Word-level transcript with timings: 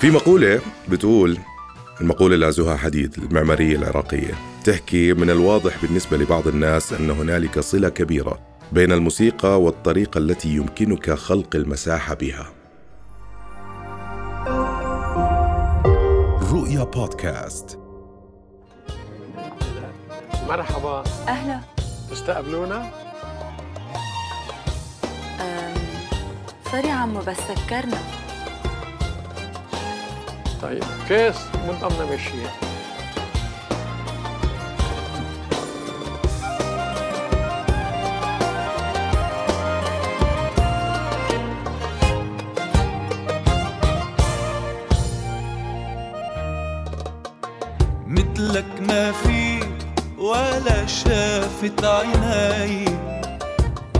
في 0.00 0.10
مقولة 0.10 0.60
بتقول 0.88 1.38
المقولة 2.00 2.36
لا 2.36 2.50
زها 2.50 2.76
حديد 2.76 3.14
المعمارية 3.18 3.76
العراقية 3.76 4.34
تحكي 4.64 5.12
من 5.12 5.30
الواضح 5.30 5.82
بالنسبة 5.82 6.16
لبعض 6.16 6.48
الناس 6.48 6.92
أن 6.92 7.10
هنالك 7.10 7.60
صلة 7.60 7.88
كبيرة 7.88 8.38
بين 8.72 8.92
الموسيقى 8.92 9.62
والطريقة 9.62 10.18
التي 10.18 10.48
يمكنك 10.48 11.10
خلق 11.10 11.56
المساحة 11.56 12.14
بها. 12.14 12.52
رؤيا 16.52 16.84
بودكاست. 16.84 17.78
مرحبا. 20.48 21.04
أهلا. 21.28 21.60
تستقبلونا؟ 22.10 22.90
أم، 25.40 25.74
سوري 26.70 26.90
عمو 26.90 27.20
بس 27.20 27.36
سكرنا 27.36 27.98
طيب. 30.62 30.84
كيس 31.08 31.36
من 31.54 31.78
ضمن 31.80 32.06
مشي 32.14 32.48
مثلك 48.06 48.80
ما 48.80 49.12
في 49.12 49.60
ولا 50.18 50.86
شافت 50.86 51.84
عيناي. 51.84 52.84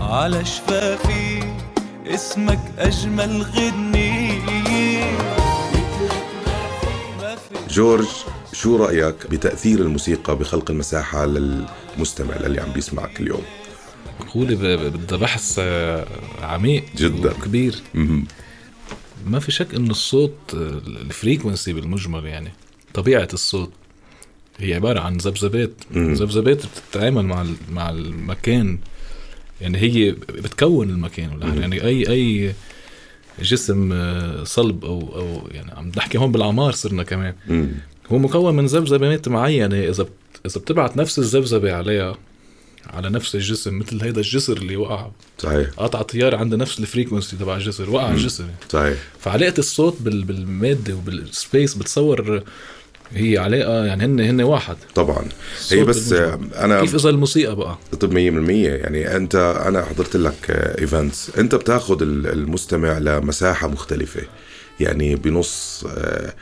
على 0.01 0.45
شفافي 0.45 1.43
اسمك 2.07 2.59
أجمل 2.79 3.41
غنية 3.41 5.38
جورج 7.69 8.07
شو 8.53 8.75
رأيك 8.75 9.27
بتأثير 9.31 9.79
الموسيقى 9.79 10.37
بخلق 10.37 10.71
المساحة 10.71 11.25
للمستمع 11.25 12.35
اللي 12.35 12.61
عم 12.61 12.71
بيسمعك 12.71 13.19
اليوم؟ 13.19 13.41
مقولة 14.19 14.55
بدها 14.89 15.17
بحث 15.17 15.55
آه، 15.59 16.05
عميق 16.41 16.83
جداً. 16.97 17.33
كبير 17.33 17.75
مهم. 17.93 18.25
ما 19.25 19.39
في 19.39 19.51
شك 19.51 19.73
إنه 19.75 19.91
الصوت 19.91 20.33
آه، 20.53 20.57
الفريكونسي 20.87 21.73
بالمجمل 21.73 22.25
يعني 22.25 22.51
طبيعة 22.93 23.27
الصوت 23.33 23.71
هي 24.57 24.73
عبارة 24.73 24.99
عن 24.99 25.17
ذبذبات 25.17 25.71
مم. 25.91 26.13
ذبذبات 26.13 26.61
بتتعامل 26.65 27.25
مع 27.25 27.45
مع 27.71 27.89
المكان 27.89 28.79
يعني 29.61 29.77
هي 29.77 30.11
بتكون 30.11 30.89
المكان. 30.89 31.57
يعني 31.61 31.83
اي 31.83 32.09
أي 32.09 32.53
جسم 33.41 33.89
آه، 33.93 34.43
صلب 34.43 34.85
أو 34.85 34.99
أو 35.15 35.47
يعني 35.51 35.71
عم 35.71 35.91
نحكي 35.97 36.17
هون 36.17 36.31
بالاعمار 36.31 36.71
صرنا 36.71 37.03
كمان. 37.03 37.33
هو 38.11 38.17
مكون 38.17 38.55
من 38.55 38.65
ذبذبات 38.65 39.27
معينة. 39.27 39.75
إذا 39.89 40.03
بت- 40.03 40.11
إذا 40.45 40.61
بتبعت 40.61 40.97
نفس 40.97 41.19
الذبذبة 41.19 41.73
عليها 41.73 42.17
على 42.87 43.09
نفس 43.09 43.35
الجسم 43.35 43.79
مثل 43.79 44.01
هيدا 44.03 44.17
الجسر 44.21 44.57
اللي 44.57 44.75
وقع. 44.75 45.07
صحيح. 45.37 45.69
قطع 45.77 46.01
تيار 46.01 46.35
عنده 46.35 46.57
نفس 46.57 46.79
ال 46.79 46.85
frequency 46.85 47.37
تبع 47.37 47.55
الجسر 47.55 47.89
وقع 47.89 48.11
الجسر 48.11 48.45
صحيح. 48.69 48.97
فعلاقة 49.19 49.59
الصوت 49.59 49.95
بال- 50.01 50.23
بالمادة 50.23 50.93
وبال 50.95 51.24
space 51.24 51.73
بتصور 51.75 52.43
هي 53.15 53.37
علاقة 53.37 53.85
يعني 53.85 54.05
هن 54.05 54.19
هن 54.19 54.41
واحد. 54.41 54.75
طبعا. 54.95 55.25
هي 55.71 55.83
بس 55.83 56.13
بالمجمل. 56.13 56.53
أنا 56.53 56.81
كيف 56.81 56.95
إذا 56.95 57.09
الموسيقى 57.09 57.55
بقى؟ 57.55 57.77
طب 57.99 58.11
100% 58.13 58.15
يعني 58.49 59.15
أنت 59.15 59.35
أنا 59.67 59.85
حضرت 59.85 60.15
لك 60.15 60.51
events 60.81 61.31
أنت 61.37 61.55
بتاخذ 61.55 62.01
ال- 62.01 62.27
المستمع 62.27 62.97
لمساحة 62.97 63.67
مختلفة. 63.67 64.21
يعني 64.79 65.15
بنص 65.15 65.85
آه، 65.97 66.33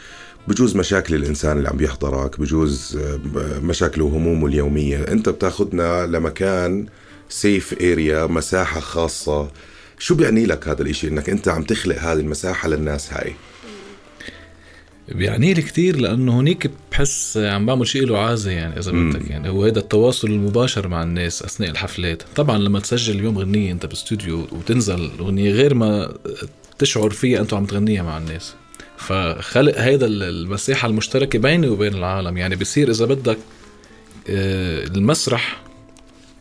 بجوز 0.48 0.76
مشاكل 0.76 1.16
الإنسان 1.16 1.58
اللي 1.58 1.70
عم 1.70 1.78
بيحضرك 1.78 2.40
بجوز 2.40 2.98
آه، 3.02 3.20
مشاكله 3.60 4.06
وهمومه 4.06 4.48
اليومية. 4.48 4.98
أنت 5.08 5.30
بتاخذنا 5.30 6.06
لمكان 6.06 6.86
safe 7.30 7.74
area 7.82 8.26
مساحة 8.26 8.80
خاصة. 8.80 9.52
شو 10.00 10.16
بيعني 10.16 10.46
لك 10.46 10.68
هذا 10.68 10.82
الإشي؟ 10.82 11.08
إنك 11.08 11.30
أنت 11.30 11.48
عم 11.48 11.64
تخلق 11.64 11.96
هذه 12.00 12.20
المساحة 12.20 12.70
للناس 12.70 13.14
هاي. 13.14 13.34
بيعني 15.12 15.54
لي 15.54 15.62
كثير 15.62 16.00
لأنه 16.00 16.40
هنيك 16.40 16.72
بحس 16.92 17.38
عم 17.38 17.66
بعمل 17.66 17.88
شيء 17.88 18.06
له 18.06 18.18
عازة 18.18 18.52
يعني 18.52 18.80
إذا. 18.80 18.92
بدك 18.92 19.30
يعني. 19.30 19.50
هو 19.50 19.64
هذا 19.66 19.80
التواصل 19.80 20.28
المباشر 20.28 20.88
مع 20.88 21.04
الناس 21.04 21.44
أثناء 21.44 21.70
الحفلات. 21.70 22.24
طبعا 22.36 22.58
لما 22.58 22.80
تسجل 22.80 23.16
اليوم 23.20 23.38
غنية 23.38 23.72
أنت 23.72 23.86
باستوديو 23.86 24.48
وتنزل 24.52 24.96
الأغنية 24.96 25.52
غير 25.52 25.74
ما 25.74 26.14
تشعر 26.78 27.10
فيها 27.10 27.42
انت 27.42 27.54
عم 27.54 27.66
تغنيها 27.66 28.04
مع 28.04 28.18
الناس. 28.18 28.56
فخلق 28.98 29.80
هيدا 29.80 30.08
المساحة 30.08 30.88
المشتركة 30.88 31.40
بيني 31.40 31.68
وبين 31.68 31.94
العالم. 31.94 32.38
يعني 32.38 32.56
بصير 32.56 32.90
إذا 32.90 33.06
بدك 33.06 33.38
آه، 34.30 34.84
المسرح 34.84 35.62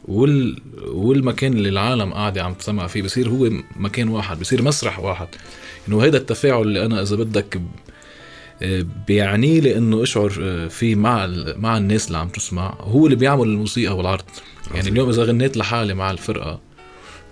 وال 0.05 0.59
والمكان 0.87 1.53
اللي 1.53 1.69
العالم 1.69 2.13
قاعدة 2.13 2.43
عم 2.43 2.55
تسمع 2.55 2.87
فيه 2.87 3.03
بصير 3.03 3.29
هو 3.29 3.51
مكان 3.77 4.09
واحد 4.09 4.41
بصير 4.41 4.63
مسرح 4.63 4.99
واحد. 4.99 5.29
إنه 5.89 6.01
هيدا 6.05 6.19
التفاعل 6.19 6.63
اللي 6.63 6.87
أنا 6.87 7.03
إذا 7.03 7.17
بدك 7.17 7.61
بيعني 9.07 9.61
لي 9.61 9.79
إنه 9.79 10.03
أشعر 10.03 10.33
آه، 10.43 10.69
فيه 10.69 10.95
مع 10.95 11.27
مع 11.57 11.77
الناس 11.77 12.07
اللي 12.07 12.19
عم 12.19 12.29
تسمع. 12.29 12.75
هو 12.81 13.05
اللي 13.07 13.17
بيعمل 13.17 13.43
الموسيقى 13.49 13.97
والعرض. 13.97 14.25
يعني 14.75 14.89
اليوم 14.89 15.09
إذا 15.09 15.23
غنيت 15.25 15.57
لحالي 15.57 15.95
مع 15.95 16.11
الفرقة 16.11 16.61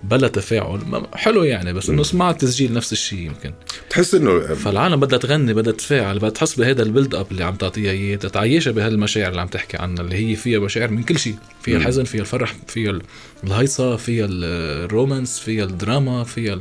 بلا 0.04 0.28
تفاعل 0.28 0.80
حلو 1.14 1.42
يعني 1.44 1.72
بس 1.72 1.90
إنه 1.90 2.02
سمعت 2.02 2.40
تسجيل 2.40 2.72
نفس 2.72 2.92
الشيء 2.92 3.18
يمكن. 3.18 3.52
بتحس 3.88 4.14
إنه 4.14 4.40
فالعالم 4.40 5.00
بدها 5.00 5.18
تغني 5.18 5.54
بدها 5.54 5.72
تفاعل 5.72 6.18
بدها 6.18 6.30
تحس 6.30 6.54
بهذا 6.54 6.82
ال 6.82 6.88
build 6.88 7.14
up 7.14 7.26
اللي 7.30 7.44
عم 7.44 7.54
تعطيها 7.54 7.90
إياه 7.90 8.16
تتعيشها 8.16 8.70
بهالمشاعر 8.70 9.30
اللي 9.30 9.40
عم 9.40 9.48
تحكي 9.48 9.76
عنها 9.76 10.02
اللي 10.02 10.16
هي 10.30 10.36
فيها 10.36 10.58
مشاعر 10.58 10.90
من 10.90 11.02
كل 11.02 11.18
شيء. 11.18 11.36
فيها 11.62 11.76
الحزن 11.76 12.04
فيها 12.04 12.20
الفرح 12.20 12.54
فيها 12.68 12.90
ال- 12.90 13.02
الهيصة 13.44 13.96
فيها 13.96 14.24
ال- 14.24 14.44
ال 14.84 14.91
romance 14.91 15.38
فيها 15.38 15.64
الدراما 15.64 16.24
فيها 16.24 16.54
آه، 16.54 16.60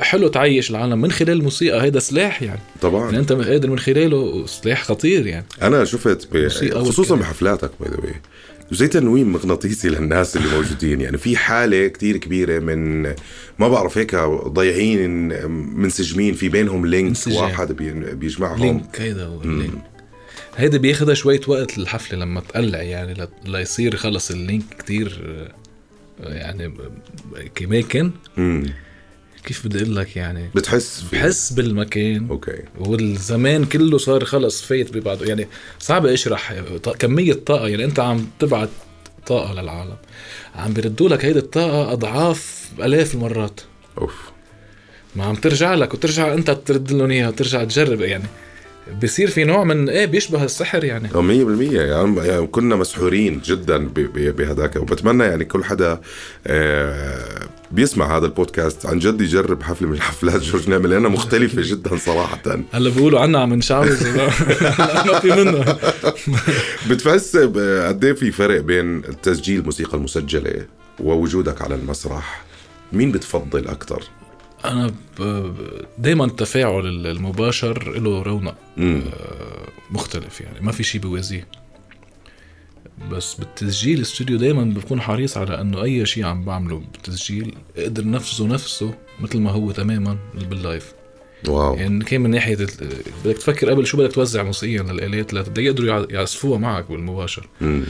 حلو 0.00 0.28
تعيش 0.28 0.70
العالم 0.70 1.00
من 1.00 1.10
خلال 1.10 1.30
الموسيقى. 1.30 1.82
هيدا 1.82 2.00
سلاح 2.00 2.42
يعني. 2.42 2.60
طبعا. 2.80 3.04
يعني 3.04 3.18
أنت 3.18 3.32
قادر 3.32 3.70
من 3.70 3.78
خلاله 3.78 4.46
سلاح 4.46 4.84
خطير 4.84 5.26
يعني. 5.26 5.46
أنا 5.62 5.84
شفت 5.84 6.28
ب... 6.32 6.48
خصوصا. 6.74 7.16
بحفلاتك 7.16 7.70
by 7.80 7.90
the 7.90 8.05
way 8.05 8.20
زي 8.72 8.88
تنويم 8.88 9.32
مغناطيسي 9.32 9.88
للناس 9.88 10.36
اللي 10.36 10.48
موجودين. 10.48 11.00
يعني 11.00 11.18
في 11.18 11.36
حالة 11.36 11.88
كتير 11.88 12.16
كبيرة 12.16 12.58
من 12.58 13.02
ما 13.58 13.68
بعرف 13.68 13.98
هيك 13.98 14.16
ضايعين 14.46 15.10
منسجمين 15.76 16.34
في 16.34 16.48
بينهم 16.48 16.86
link 16.86 17.08
انسجام. 17.08 17.36
واحد 17.36 17.72
بي... 17.72 18.14
بيجمعهم. 18.14 18.62
link 18.62 19.00
هيدا 19.00 19.24
هو 19.24 19.42
ال 19.42 19.50
link 19.50 19.82
هيدا 20.56 20.78
بياخدها 20.78 21.14
شوية 21.14 21.40
وقت 21.48 21.78
الحفلة 21.78 22.18
لما 22.18 22.40
تقلع 22.40 22.82
يعني 22.82 23.28
ليصير 23.46 23.96
خلص 23.96 24.30
ال 24.30 24.37
link 24.37 24.64
كتير 24.78 25.20
آه، 25.24 26.34
يعني 26.34 26.72
مم. 28.36 28.66
كيف 29.46 29.66
بدي 29.66 29.82
أقول 29.82 29.96
لك 29.96 30.16
يعني؟ 30.16 30.50
بتحس 30.54 31.00
في... 31.10 31.16
بحس 31.16 31.52
بالمكان. 31.52 32.26
okay. 32.30 32.62
والزمان 32.78 33.64
كله 33.64 33.98
صار 33.98 34.24
خلص 34.24 34.62
فايت 34.62 34.96
ببعضه. 34.96 35.26
يعني 35.26 35.48
صعب 35.78 36.06
اشرح 36.06 36.54
ط- 36.82 36.96
كمية 36.96 37.32
طاقة. 37.32 37.68
يعني 37.68 37.84
أنت 37.84 38.00
عم 38.00 38.26
تبعت 38.38 38.68
طاقة 39.26 39.52
للعالم. 39.62 39.96
عم 40.54 40.72
بيردوا 40.72 41.08
لك 41.08 41.24
هيدي 41.24 41.38
الطاقة 41.38 41.92
أضعاف 41.92 42.70
آلاف 42.82 43.14
المرات. 43.14 43.60
أوف. 43.98 44.30
ما 45.16 45.24
عم 45.24 45.34
ترجع 45.34 45.74
لك 45.74 45.94
وترجع 45.94 46.34
أنت 46.34 46.50
ترد 46.50 46.92
لهم 46.92 47.10
إياها 47.10 47.28
وترجع 47.28 47.64
تجرب. 47.64 48.00
يعني 48.00 48.24
بصير 49.02 49.30
في 49.30 49.44
نوع 49.44 49.64
من 49.64 49.88
إيه 49.88 50.06
بيشبه 50.06 50.44
السحر 50.44 50.84
يعني. 50.84 51.08
أو 51.14 51.22
100% 51.22 51.26
يعني 51.72 52.16
يعني 52.26 52.46
كنا 52.46 52.76
مسحورين 52.76 53.40
جدا 53.44 53.88
بهداك. 54.14 54.76
وبتمنى 54.76 55.24
يعني 55.24 55.44
كل 55.44 55.64
حدا 55.64 56.00
آه، 56.46 57.39
بيسمع 57.72 58.16
هذا 58.16 58.26
البودكاست 58.26 58.86
عن 58.86 58.98
جد 58.98 59.20
يجرب 59.20 59.62
حفلة 59.62 59.88
من 59.88 60.00
حفلات 60.00 60.42
جورج 60.42 60.68
نعمل 60.68 60.90
لأنها 60.90 61.10
مختلفة 61.10 61.62
جدا 61.70 61.96
صراحة. 61.96 62.42
هلأ 62.72 62.90
بيقولوا 62.90 63.20
عنا 63.20 63.38
عم 63.40 63.54
نشعوذ 63.54 64.16
ما 65.06 65.18
في 65.20 65.28
منه 65.30 65.64
بتحس 66.90 67.36
قد 67.36 68.04
إيه 68.04 68.12
في 68.12 68.30
فرق 68.30 68.60
بين 68.60 69.02
تسجيل 69.22 69.60
الموسيقى 69.60 69.96
المسجلة 69.96 70.66
ووجودك 71.00 71.62
على 71.62 71.74
المسرح؟ 71.74 72.42
مين 72.92 73.12
بتفضل 73.12 73.68
أكثر 73.68 74.02
أنا 74.64 74.94
دائما 75.98 76.24
التفاعل 76.24 76.86
المباشر 77.06 77.98
له 77.98 78.22
رونق 78.22 78.54
امم 78.78 79.02
مختلف 79.90 80.40
يعني 80.40 80.60
ما 80.60 80.72
في 80.72 80.82
شيء 80.82 81.00
بيوازيه 81.00 81.46
بس 83.10 83.34
بالتسجيل 83.34 83.96
الاستوديو 83.98 84.38
دائما 84.38 84.64
بكون 84.64 85.00
حريص 85.00 85.36
على 85.36 85.60
إنه 85.60 85.82
أي 85.82 86.06
شيء 86.06 86.24
عم 86.24 86.44
بعمله 86.44 86.82
بالتسجيل 86.92 87.54
أقدر 87.76 88.06
نفذه 88.08 88.46
نفسه 88.46 88.94
مثل 89.20 89.38
ما 89.38 89.50
هو 89.50 89.70
تماما 89.70 90.16
بال 90.50 90.64
live 90.64 90.92
wow. 91.48 91.74
يعني 91.74 92.04
كان 92.04 92.20
من 92.20 92.30
ناحية 92.30 92.54
بدك 93.24 93.36
تفكر 93.38 93.70
قبل 93.70 93.86
شو 93.86 93.96
بدك 93.98 94.12
توزع 94.12 94.42
موسيقيا 94.42 94.82
للآلات 94.82 95.34
لتقدروا 95.34 95.66
يقدروا 95.66 95.88
يع- 95.88 96.06
يعزفوها 96.10 96.58
معك 96.58 96.90
بالمباشر. 96.90 97.48
مم. 97.60 97.82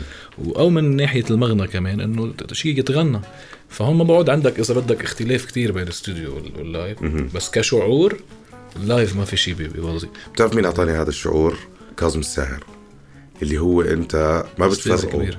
أو 0.57 0.71
من 0.71 0.97
ناحية 0.97 1.25
المغنى 1.31 1.67
كمان 1.67 2.01
إنه 2.01 2.33
شيء 2.53 2.79
يتغنى. 2.79 3.21
فهون 3.69 3.97
ما 3.97 4.05
بعد 4.05 4.31
عندك 4.31 4.59
إذا 4.61 4.75
بدك 4.75 5.03
اختلاف 5.05 5.45
كتير 5.45 5.73
بين 5.73 5.83
الاستوديو 5.83 6.35
وال- 6.37 6.53
وال 6.59 6.71
live. 6.71 7.03
بس 7.35 7.51
كشعور 7.51 8.17
ال 8.77 8.85
live 8.85 9.17
ما 9.17 9.25
في 9.25 9.37
شيء 9.37 9.55
بي- 9.55 9.69
بيوظف 9.69 10.09
بتعرف 10.35 10.55
مين 10.55 10.65
أعطاني 10.65 10.93
هذا 10.93 11.09
الشعور؟ 11.09 11.59
كاظم 11.97 12.21
الساهر 12.21 12.65
اللي 13.43 13.59
هو 13.59 13.83
أنت 13.83 14.45
ما 14.59 14.75
كبير. 15.13 15.39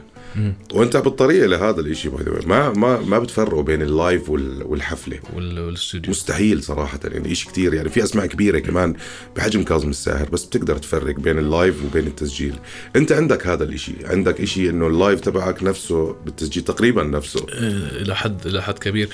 وأنت 0.73 0.97
بالطريقة 0.97 1.47
لهذا 1.47 1.79
الإشي 1.81 2.09
باي 2.09 2.45
ما 2.45 2.69
ما 2.69 2.99
ما 2.99 3.19
بتفرقوا 3.19 3.63
بين 3.63 3.81
ال 3.81 3.91
live 3.91 4.29
وال- 4.29 4.63
والحفلة. 4.63 5.19
وال- 5.33 5.59
والاستوديو 5.59 6.11
مستحيل 6.11 6.63
صراحة 6.63 6.99
يعني 7.03 7.31
إشي 7.31 7.47
كتير. 7.47 7.73
يعني 7.73 7.89
في 7.89 8.03
أسماء 8.03 8.25
كبيرة 8.25 8.59
كمان 8.59 8.95
بحجم 9.35 9.63
كاظم 9.63 9.89
الساهر 9.89 10.29
بس 10.29 10.45
بتقدر 10.45 10.77
تفرق 10.77 11.15
بين 11.19 11.37
ال 11.37 11.45
live 11.45 11.75
وبين 11.85 12.07
التسجيل. 12.07 12.53
أنت 12.95 13.11
عندك 13.11 13.47
هذا 13.47 13.63
الإشي. 13.63 13.93
عندك 14.03 14.41
إشي 14.41 14.69
إنه 14.69 14.87
ال 14.87 14.94
live 14.94 15.19
تبعك 15.19 15.63
نفسه 15.63 16.15
بالتسجيل 16.25 16.63
تقريبا 16.63 17.03
نفسه. 17.03 17.45
آه، 17.49 18.01
إلى 18.01 18.15
حد 18.15 18.47
إلى 18.47 18.61
حد 18.63 18.79
كبير. 18.79 19.09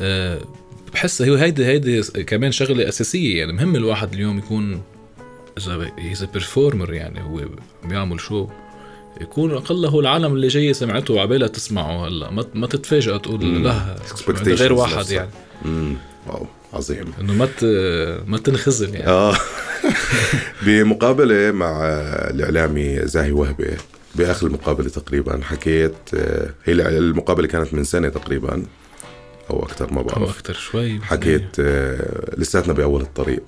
آه، 0.00 0.40
بحس 0.92 1.22
هي 1.22 1.38
هيدي 1.42 1.66
هيدي 1.66 2.02
كمان 2.02 2.52
شغلة 2.52 2.88
أساسية. 2.88 3.38
يعني 3.38 3.52
مهم 3.52 3.76
الواحد 3.76 4.12
اليوم 4.14 4.38
يكون 4.38 4.82
إذا 5.58 5.90
he's 5.98 6.24
performer 6.24 6.92
يعني 6.94 7.22
هو 7.22 7.40
بيعمل 7.84 8.20
شو 8.20 8.48
يكون 9.20 9.54
أقله 9.54 10.00
العالم 10.00 10.32
اللي 10.34 10.48
جاي 10.48 10.74
سمعته 10.74 11.14
وعبالها 11.14 11.48
تسمعه 11.48 12.06
هلا. 12.08 12.30
ما 12.30 12.44
ما 12.54 12.66
تتفاجئ 12.66 13.18
تقول 13.18 13.64
لا 13.64 13.96
غير 14.46 14.72
واحد. 14.72 15.10
يعني. 15.10 15.30
امم 15.64 15.94
wow 16.26 16.46
عظيم. 16.72 17.12
إنه 17.20 17.32
ما 17.32 17.46
ت- 17.46 17.64
ما 18.26 18.38
تنخذل 18.38 18.94
يعني. 18.94 19.06
آه. 19.06 19.36
بمقابلة 20.66 21.50
مع 21.52 21.80
الإعلامي 22.30 22.98
زاهي 23.06 23.32
وهبة 23.32 23.76
بآخر 24.14 24.46
المقابلة 24.46 24.88
تقريبا 24.88 25.40
حكيت 25.42 25.94
آه، 26.14 26.50
هي 26.64 26.72
المقابلة 26.72 27.46
كانت 27.46 27.74
من 27.74 27.84
سنة 27.84 28.08
تقريبا 28.08 28.62
أو 29.50 29.62
أكثر 29.62 29.92
ما 29.92 29.98
أو 30.00 30.04
بعرف 30.04 30.38
أكثر 30.38 30.54
شوي. 30.54 31.00
حكيت 31.00 31.56
آه، 31.60 32.34
لساتنا 32.36 32.72
بأول 32.72 33.00
الطريق. 33.00 33.42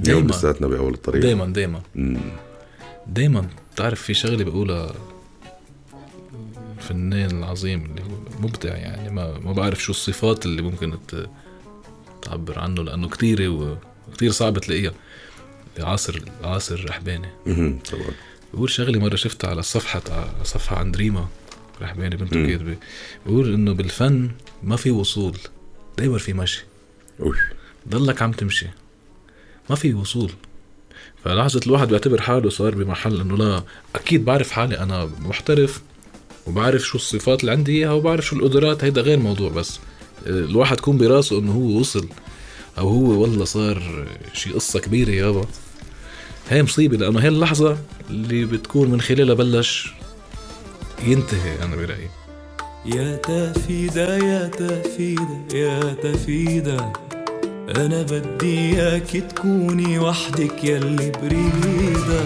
اليوم 0.00 0.20
دايماً. 0.20 0.30
لساتنا 0.30 0.66
بأول 0.66 0.94
الطريق 0.94 1.22
دايما 1.22 1.46
دايما. 1.46 1.82
دايما 3.06 3.48
بتعرف 3.74 4.02
في 4.02 4.14
شغلة 4.14 4.44
بقولها 4.44 4.94
الفنان 6.78 7.38
العظيم 7.38 7.84
اللي 7.84 8.02
هو 8.02 8.42
مبدع 8.42 8.76
يعني 8.76 9.10
ما 9.10 9.38
ما 9.38 9.52
بعرف 9.52 9.82
شو 9.82 9.92
الصفات 9.92 10.46
اللي 10.46 10.62
ممكن 10.62 10.94
تعبر 12.22 12.58
عنه 12.58 12.82
لأنه 12.82 13.08
كثيره 13.08 13.48
وكثير 14.08 14.30
صعب 14.30 14.58
تلاقيها 14.58 14.92
عاصر 15.80 16.22
عاصر 16.42 16.84
رحباني. 16.88 17.28
طبعا 17.90 18.10
بقول 18.54 18.70
شغلة 18.70 18.98
مرة 18.98 19.16
شفتها 19.16 19.50
على 19.50 19.62
صفحه 19.62 20.02
على 20.10 20.44
صفحة 20.44 20.78
عند 20.78 20.96
ريما 20.96 21.28
رحباني 21.82 22.16
بنته. 22.16 22.46
كاتبه 22.46 22.76
بقول 23.26 23.54
إنه 23.54 23.72
بالفن 23.72 24.30
ما 24.62 24.76
في 24.76 24.90
وصول 24.90 25.38
دايما 25.98 26.18
في 26.18 26.32
مشي 26.32 26.64
أوف. 27.20 27.36
ضلك 27.88 28.22
عم 28.22 28.32
تمشي 28.32 28.66
ما 29.70 29.76
في 29.76 29.94
وصول. 29.94 30.32
فلحظة 31.24 31.60
الواحد 31.66 31.88
بيعتبر 31.88 32.20
حاله 32.20 32.50
صار 32.50 32.74
بمحل 32.74 33.20
إنه 33.20 33.36
لا 33.36 33.62
أكيد 33.94 34.24
بعرف 34.24 34.50
حالي 34.50 34.78
أنا 34.78 35.10
محترف 35.20 35.82
وبعرف 36.46 36.82
شو 36.82 36.98
الصفات 36.98 37.40
اللي 37.40 37.52
عندي 37.52 37.72
إياها 37.78 37.92
وبعرف 37.92 38.26
شو 38.26 38.36
القدرات 38.36 38.84
هيدا 38.84 39.00
غير 39.00 39.18
موضوع 39.18 39.50
بس. 39.50 39.80
الواحد 40.26 40.78
يكون 40.78 40.98
براسه 40.98 41.38
إنه 41.38 41.52
هو 41.52 41.80
وصل 41.80 42.08
أو 42.78 42.88
هو 42.88 43.20
والله 43.22 43.44
صار 43.44 44.06
شي 44.32 44.52
قصة 44.52 44.80
كبيرة 44.80 45.10
يابا 45.10 45.46
هي 46.48 46.62
مصيبة 46.62 46.96
لأنه 46.96 47.20
هي 47.20 47.28
اللحظة 47.28 47.78
اللي 48.10 48.44
بتكون 48.44 48.90
من 48.90 49.00
خلالها 49.00 49.34
بلش 49.34 49.92
ينتهي 51.06 51.62
أنا 51.64 51.76
برأيي. 51.76 52.08
يا 52.86 53.16
تفيدة 53.16 54.16
يا 54.16 54.48
تفيدة 54.48 55.54
يا 55.54 55.94
تفيدة. 55.94 56.92
أنا 57.76 58.02
بدي 58.02 58.58
إياك 58.58 59.24
تكوني 59.30 59.98
وحدك 59.98 60.64
يلي 60.64 61.12
بريدة. 61.22 62.24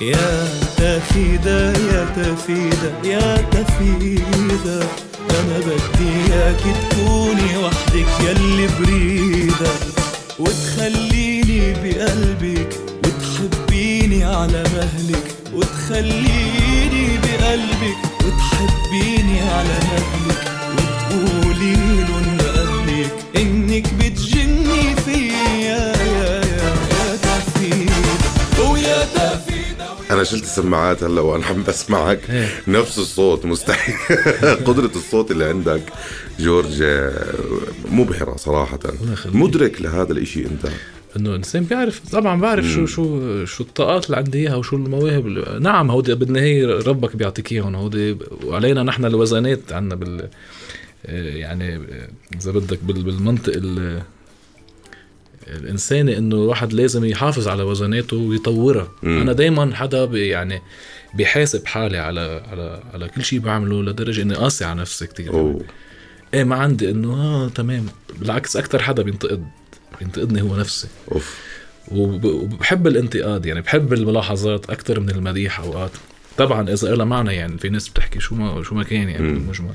يا 0.00 0.48
تفيدة 0.76 1.72
يا 1.72 2.04
تفيدة 2.16 2.92
يا 3.04 3.36
تفيدة. 3.36 4.82
أنا 5.30 5.58
بدي 5.58 6.32
إياك 6.32 6.60
تكوني 6.90 7.58
وحدك 7.64 8.08
يلي 8.20 8.68
بريدة. 8.80 9.72
وتخليني 10.38 11.72
بقلبك 11.72 12.76
وتحبيني 13.04 14.24
على 14.24 14.64
مهلك. 14.76 15.34
وتخليني 15.54 17.18
بقلبك 17.22 18.00
وتحبيني 18.24 19.40
على 19.40 19.78
مهلك. 19.92 20.50
وتقولي 20.72 21.74
لأهلك 21.74 22.19
بتجني 23.82 24.96
فيا 24.96 25.48
يا 25.64 25.92
يا 25.96 26.40
ويا 28.72 29.10
أنا 30.10 30.24
شلت 30.24 30.42
السماعات 30.42 31.02
هلا 31.04 31.20
وأنا 31.20 31.46
عم 31.46 31.62
بسمعك. 31.62 32.20
إيه. 32.30 32.48
نفس 32.68 32.98
الصوت 32.98 33.44
مستحيل. 33.46 33.94
قدرة 34.66 34.90
الصوت 34.96 35.30
اللي 35.30 35.44
عندك 35.44 35.82
جورج 36.40 36.82
مبهرة 37.90 38.36
صراحة. 38.36 38.78
يخليك. 39.12 39.36
مدرك 39.36 39.82
لهذا 39.82 40.12
الإشي 40.12 40.40
أنت. 40.46 40.68
إنه 41.16 41.30
الانسان 41.30 41.64
بيعرف 41.64 42.00
طبعا 42.12 42.40
بعرف 42.40 42.66
شو 42.66 42.86
شو 42.86 43.44
شو 43.44 43.62
الطاقات 43.64 44.06
اللي 44.06 44.16
عندي 44.16 44.38
إياها 44.38 44.54
وشو 44.56 44.76
المواهب 44.76 45.26
اللي- 45.26 45.58
نعم 45.60 45.90
هودي 45.90 46.14
بالنهاية 46.14 46.66
ربك 46.66 47.16
بيعطيك 47.16 47.52
إياهم 47.52 47.74
هودي 47.74 48.16
وعلينا 48.44 48.82
نحن 48.82 49.04
الوزنات 49.04 49.72
عندنا 49.72 49.94
بال 49.94 50.28
يعني 51.04 51.74
آه، 51.76 52.08
إذا 52.36 52.52
بدك 52.52 52.78
بال- 52.82 53.02
بالمنطق 53.02 53.52
ال- 53.56 54.02
الإنساني 55.48 56.18
إنه 56.18 56.36
الواحد 56.36 56.72
لازم 56.72 57.04
يحافظ 57.04 57.48
على 57.48 57.62
وزناته 57.62 58.16
ويطورها. 58.16 58.88
أنا 59.04 59.32
دائما 59.32 59.74
حدا 59.76 60.04
بي 60.04 60.28
يعني 60.28 60.62
بيحاسب 61.14 61.66
حالي 61.66 61.98
على 61.98 62.42
على 62.50 62.82
على 62.94 63.08
كل 63.08 63.24
شيء 63.24 63.38
بعمله 63.38 63.82
لدرجة 63.82 64.22
إني 64.22 64.34
قاسي 64.34 64.64
على 64.64 64.80
نفسي 64.80 65.06
كثير 65.06 65.32
أوه. 65.32 65.60
إيه 66.34 66.44
ما 66.44 66.56
عندي 66.56 66.90
إنه 66.90 67.14
آه 67.14 67.48
تمام. 67.48 67.86
بالعكس 68.18 68.56
أكثر 68.56 68.82
حدا 68.82 69.02
بينتقد 69.02 69.44
بينتقدني 70.00 70.42
هو 70.42 70.56
نفسي. 70.56 70.88
وب- 71.92 72.24
وبحب 72.24 72.86
الانتقاد 72.86 73.46
يعني 73.46 73.60
بحب 73.60 73.92
الملاحظات 73.92 74.70
أكثر 74.70 75.00
من 75.00 75.10
المديح 75.10 75.60
أوقات. 75.60 75.90
طبعا 76.38 76.70
إذا 76.72 76.94
لها 76.94 77.04
معنى 77.04 77.34
يعني 77.34 77.58
في 77.58 77.68
ناس 77.68 77.88
بتحكي 77.88 78.20
شو 78.20 78.34
ما 78.34 78.62
شو 78.62 78.74
ما 78.74 78.82
كان 78.84 79.08
يعني. 79.08 79.32
بالمجمل 79.32 79.68
آه، 79.68 79.74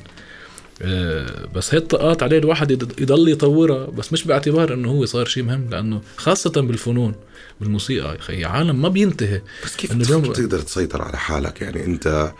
بس 1.55 1.73
هي 1.73 1.77
الطاقات 1.77 2.23
عليه 2.23 2.37
الواحد 2.37 2.71
يض- 2.71 3.01
يضل 3.01 3.29
يطورها 3.29 3.85
بس 3.85 4.13
مش 4.13 4.23
باعتبار 4.23 4.73
إنه 4.73 4.91
هو 4.91 5.05
صار 5.05 5.25
شيء 5.25 5.43
مهم 5.43 5.67
لأنه 5.69 6.01
خاصة 6.17 6.61
بالفنون 6.61 7.15
بالموسيقى. 7.61 8.17
يا 8.29 8.47
عالم 8.47 8.81
ما 8.81 8.89
بينتهي. 8.89 9.41
بس 9.65 9.75
كيف 9.75 9.91
بتقدر 9.93 10.59
تسيطر 10.59 11.01
على 11.01 11.17
حالك؟ 11.17 11.61
يعني 11.61 11.85
أنت 11.85 12.33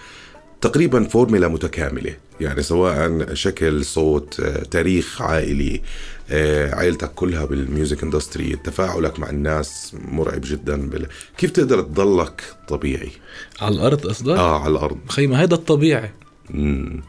تقريبا 0.62 1.04
فورميلا 1.04 1.48
متكاملة 1.48 2.16
يعني 2.42 2.64
سواء 2.64 3.34
شكل 3.34 3.86
صوت 3.86 4.40
آه، 4.40 4.64
تاريخ 4.64 5.22
عائلي 5.22 5.82
آه، 6.30 6.76
عائلتك 6.76 7.12
كلها 7.14 7.46
بال 7.46 7.62
music 7.62 8.04
industry 8.04 8.56
تفاعلك 8.64 9.20
مع 9.20 9.30
الناس 9.30 9.96
مرعب 10.08 10.42
جدا 10.44 10.90
بال... 10.90 11.08
كيف 11.38 11.52
تقدر 11.52 11.82
تضلك 11.82 12.42
طبيعي؟ 12.68 13.12
على 13.62 13.76
الأرض 13.76 14.08
قصدك؟ 14.08 14.38
آه 14.38 14.60
على 14.64 14.72
الأرض. 14.72 14.98
خي 15.10 15.28
ما 15.28 15.42
هيدا 15.42 15.56
الطبيعي. 15.56 16.12
مم. 16.50 17.02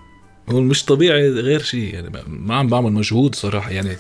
هو 0.50 0.60
مش 0.60 0.84
طبيعي 0.84 1.28
غير 1.30 1.62
شيء 1.62 1.94
يعني 1.94 2.10
ما- 2.26 2.54
عم 2.54 2.68
بعمل 2.68 2.92
مجهود 2.92 3.34
صراحة 3.34 3.70
يعني 3.70 3.96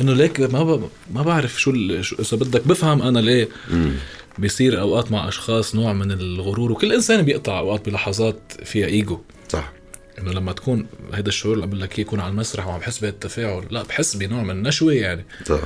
إنه 0.00 0.12
ليك 0.14 0.40
ما 0.40 0.64
ب... 0.76 0.88
ما 1.14 1.22
بعرف 1.22 1.60
شو, 1.60 1.70
ال... 1.70 2.04
شو 2.04 2.16
إذا 2.20 2.36
بدك 2.36 2.66
بفهم 2.68 3.02
أنا 3.02 3.18
ليه. 3.18 3.48
بيصير 4.38 4.80
أوقات 4.80 5.12
مع 5.12 5.28
أشخاص 5.28 5.74
نوع 5.74 5.92
من 5.92 6.12
الغرور 6.12 6.72
وكل 6.72 6.92
إنسان 6.92 7.22
بيقطع 7.22 7.58
أوقات 7.58 7.88
بلحظات 7.88 8.38
فيها 8.64 8.86
إيجو. 8.86 9.18
صح. 9.48 9.72
إنه 10.18 10.32
لما 10.32 10.52
تكون 10.52 10.86
هيدا 11.14 11.28
الشعور 11.28 11.54
اللي 11.54 11.64
عم 11.64 11.70
بقول 11.70 11.82
لك 11.82 11.98
يكون 11.98 12.20
على 12.20 12.30
المسرح 12.30 12.66
وعم 12.66 12.78
بحس 12.80 12.98
بهالتفاعل 12.98 13.64
لا 13.70 13.82
بحس 13.82 14.16
بنوع 14.16 14.42
من 14.42 14.50
النشوة 14.50 14.92
يعني. 14.92 15.24
صح. 15.46 15.60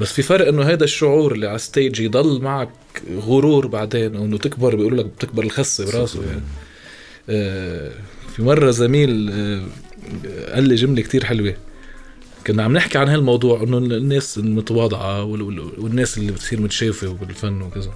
بس 0.00 0.12
في 0.12 0.22
فرق 0.22 0.48
إنه 0.48 0.62
هيدا 0.62 0.84
الشعور 0.84 1.32
اللي 1.32 1.46
على 1.46 1.56
الستيج 1.56 2.00
يضل 2.00 2.40
معك 2.42 2.70
غرور 3.16 3.66
بعدين 3.66 4.16
أو 4.16 4.24
انه 4.24 4.38
تكبر 4.38 4.76
بيقولوا 4.76 4.98
لك 4.98 5.04
بتكبر 5.06 5.42
الخسه 5.44 5.84
براسه 5.92 6.22
يعني. 6.26 6.40
آه، 7.30 7.92
في 8.38 8.44
مرة 8.44 8.70
زميل 8.70 9.30
آه، 9.32 9.62
قال 10.54 10.64
لي 10.68 10.74
جملة 10.74 11.02
كتير 11.02 11.24
حلوة. 11.24 11.54
كنا 12.46 12.62
عم 12.62 12.72
نحكي 12.72 12.98
عن 12.98 13.08
هالموضوع 13.08 13.62
إنه 13.62 13.78
الناس 13.78 14.38
المتواضعة 14.38 15.22
وال- 15.24 15.42
وال- 15.42 15.80
والناس 15.80 16.18
اللي 16.18 16.32
بتصير 16.32 16.60
متشافة 16.60 17.08
بالفن 17.12 17.62
وكذا. 17.62 17.90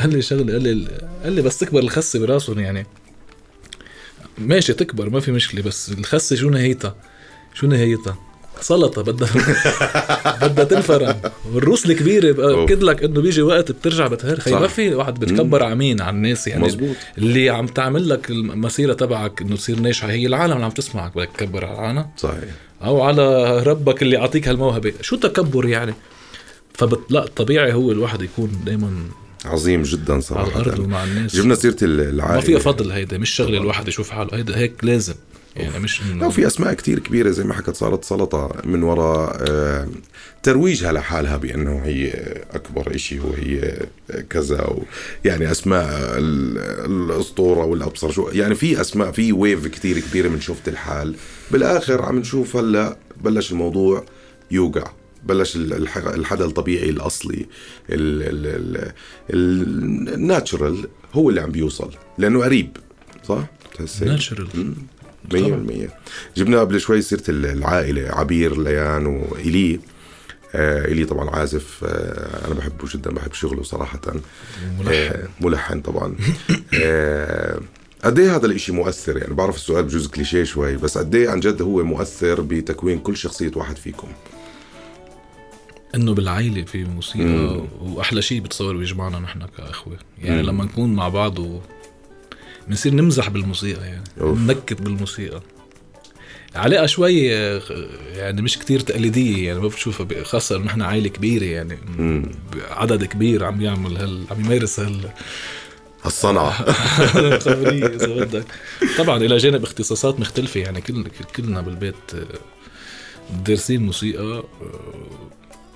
قال 0.00 0.10
لي 0.10 0.22
شغلة 0.22 0.52
قال 0.52 0.62
لي 0.62 0.88
قال 1.24 1.32
لي 1.32 1.42
بس 1.42 1.58
تكبر 1.58 1.78
الخسة 1.78 2.18
براسهم 2.18 2.58
يعني. 2.58 2.86
ماشي 4.38 4.72
تكبر 4.72 5.10
ما 5.10 5.20
في 5.20 5.32
مشكلة 5.32 5.62
بس 5.62 5.92
الخسة 5.92 6.36
شو 6.36 6.50
نهايتها؟ 6.50 6.96
شو 7.54 7.66
نهايتها؟ 7.66 8.18
سلطة 8.60 9.02
بدها 9.02 9.28
بدها 10.48 10.64
تنفرم 10.64 11.14
والروس 11.52 11.86
الكبيرة. 11.86 12.32
باكد 12.32 12.82
لك 12.82 13.02
إنه 13.02 13.20
بيجي 13.20 13.42
وقت 13.42 13.72
بترجع 13.72 14.06
بتهرخي 14.06 14.50
صح. 14.50 14.60
ما 14.60 14.66
في 14.66 14.94
واحد 14.94 15.20
بتكبر 15.20 15.62
على 15.62 15.74
مين؟ 15.74 16.00
على 16.00 16.16
الناس 16.16 16.46
يعني. 16.48 16.64
مزبوط. 16.64 16.96
اللي 17.18 17.50
عم 17.50 17.66
تعمل 17.66 18.08
لك 18.08 18.30
المسيرة 18.30 18.92
تبعك 18.92 19.42
إنه 19.42 19.56
تصير 19.56 19.80
ناجحة. 19.80 20.10
هي 20.10 20.26
العالم 20.26 20.52
اللي 20.52 20.64
عم 20.64 20.70
تسمعك 20.70 21.16
بدك 21.16 21.30
تكبر 21.36 21.64
على 21.64 21.74
العالم. 21.74 22.06
صحيح. 22.16 22.44
أو 22.84 23.02
على 23.02 23.58
ربك 23.62 24.02
اللي 24.02 24.16
يعطيك 24.16 24.48
هالموهبة. 24.48 24.92
شو 25.00 25.16
تكبر 25.16 25.66
يعني؟ 25.68 25.94
فبت... 26.74 27.00
لا 27.10 27.26
طبيعي 27.36 27.72
هو 27.72 27.92
الواحد 27.92 28.22
يكون 28.22 28.50
دائما 28.66 28.90
عظيم 29.44 29.82
جدا 29.82 30.12
على 30.12 30.22
صراحة 30.22 30.48
الأرض 30.60 30.78
ومع 30.78 31.04
الناس. 31.04 31.36
جبنا 31.36 31.54
سيره 31.54 31.76
العائله 31.82 32.34
ما 32.34 32.40
فيها 32.40 32.58
فضل 32.58 32.90
هيدا 32.90 33.18
مش 33.18 33.30
شغلة 33.30 33.58
الواحد 33.58 33.88
يشوف 33.88 34.10
حاله. 34.10 34.36
هيدا 34.38 34.56
هيك 34.56 34.72
لازم. 34.82 35.14
يعني 35.56 35.78
مش 35.78 36.02
إنه 36.02 36.26
وفي 36.26 36.46
أسماء 36.46 36.74
كتير 36.74 36.98
كبيرة 36.98 37.30
زي 37.30 37.44
ما 37.44 37.54
حكت 37.54 37.76
صارت 37.76 38.04
سلطة 38.04 38.52
من 38.64 38.82
وراء 38.82 39.36
آه، 39.50 39.88
ترويجها 40.42 40.92
لحالها 40.92 41.36
بأنه 41.36 41.78
هي 41.84 42.10
أكبر 42.50 42.94
إشي 42.94 43.20
وهي 43.20 43.78
كذا 44.30 44.62
و 44.62 44.82
يعني 45.24 45.50
أسماء 45.50 45.88
ال- 46.18 46.58
الأسطورة 46.92 47.64
والأبصر 47.64 48.10
شو 48.10 48.28
يعني 48.32 48.54
في 48.54 48.80
أسماء 48.80 49.12
في 49.12 49.32
ويف 49.32 49.66
كتير 49.66 49.98
كبيرة 50.00 50.28
من 50.28 50.40
شفت 50.40 50.68
الحال. 50.68 51.14
بالآخر 51.50 52.02
عم 52.02 52.18
نشوف 52.18 52.56
هلأ 52.56 52.96
بلش 53.24 53.52
الموضوع 53.52 54.04
يوقع 54.50 54.90
بلش 55.24 55.56
ال- 55.56 55.72
الح- 55.72 55.96
الحدا 55.96 56.44
الطبيعي 56.44 56.90
الأصلي 56.90 57.46
ال- 57.90 58.22
ال- 58.22 58.46
ال- 58.46 58.92
ال- 59.30 60.14
الناتشرال 60.14 60.88
هو 61.12 61.30
اللي 61.30 61.40
عم 61.40 61.50
بيوصل 61.50 61.90
لأنه 62.18 62.44
قريب 62.44 62.76
صح؟ 63.28 63.44
ناتشرال 64.02 64.74
مية 65.32 65.54
بالمية 65.54 65.94
جبنا 66.36 66.60
قبل 66.60 66.80
شوي 66.80 67.02
سيرة 67.02 67.22
العائلة 67.28 68.10
عبير 68.10 68.62
ليان 68.62 69.06
وإلي. 69.06 69.80
آه 70.54 70.84
إلي 70.84 71.04
طبعا 71.04 71.30
عازف. 71.30 71.84
آه 71.84 72.46
أنا 72.46 72.54
بحبه 72.54 72.88
جدا 72.94 73.10
بحب 73.10 73.32
شغله 73.32 73.62
صراحة. 73.62 74.00
آه 74.88 75.28
ملحن. 75.40 75.80
طبعا. 75.80 76.16
آه 76.74 77.60
قد 78.04 78.18
إيه 78.18 78.36
هذا 78.36 78.46
الإشي 78.46 78.72
مؤثر؟ 78.72 79.16
يعني 79.16 79.34
بعرف 79.34 79.56
السؤال 79.56 79.84
بجوز 79.84 80.06
كليشيه 80.06 80.44
شوي 80.44 80.76
بس 80.76 80.98
قد 80.98 81.14
إيه 81.14 81.28
عن 81.28 81.40
جد 81.40 81.62
هو 81.62 81.84
مؤثر 81.84 82.40
بتكوين 82.40 82.98
كل 82.98 83.16
شخصية 83.16 83.50
واحد 83.56 83.76
فيكم؟ 83.76 84.08
إنه 85.94 86.14
بالعائلة 86.14 86.64
في 86.64 86.84
موسيقى. 86.84 87.64
وأحلى 87.80 88.22
شيء 88.22 88.40
بتصور 88.40 88.76
بيجمعنا 88.76 89.18
نحن 89.18 89.46
كإخوة. 89.56 89.96
يعني 90.22 90.42
مم. 90.42 90.48
لما 90.48 90.64
نكون 90.64 90.94
مع 90.94 91.08
بعض 91.08 91.38
و 91.38 91.60
بنصير 92.68 92.94
نمزح 92.94 93.28
بالموسيقى 93.28 93.84
يعني 93.86 94.04
أوف. 94.20 94.38
ننكت 94.38 94.82
بالموسيقى 94.82 95.40
علاقة 96.56 96.86
شوي 96.86 97.26
يعني 98.16 98.42
مش 98.42 98.58
كتير 98.58 98.80
تقليدية 98.80 99.46
يعني 99.46 99.60
ما 99.60 99.68
بتشوفها 99.68 100.24
خاصة 100.24 100.56
انه 100.56 100.64
نحن 100.64 100.82
عائلة 100.82 101.08
كبيرة 101.08 101.44
يعني 101.44 101.78
مم. 101.98 102.30
عدد 102.70 103.04
كبير 103.04 103.44
عم 103.44 103.60
يعمل 103.60 103.96
هال 103.96 104.24
عم 104.30 104.40
يمارس 104.44 104.80
هال 104.80 105.10
إذا 107.94 108.06
بدك 108.06 108.44
طبعا 108.98 109.16
إلى 109.16 109.36
جانب 109.36 109.62
اختصاصات 109.62 110.20
مختلفة 110.20 110.60
يعني 110.60 110.80
كل 110.80 111.04
كلنا 111.36 111.60
بالبيت 111.60 111.94
دارسين 113.46 113.82
موسيقى 113.82 114.44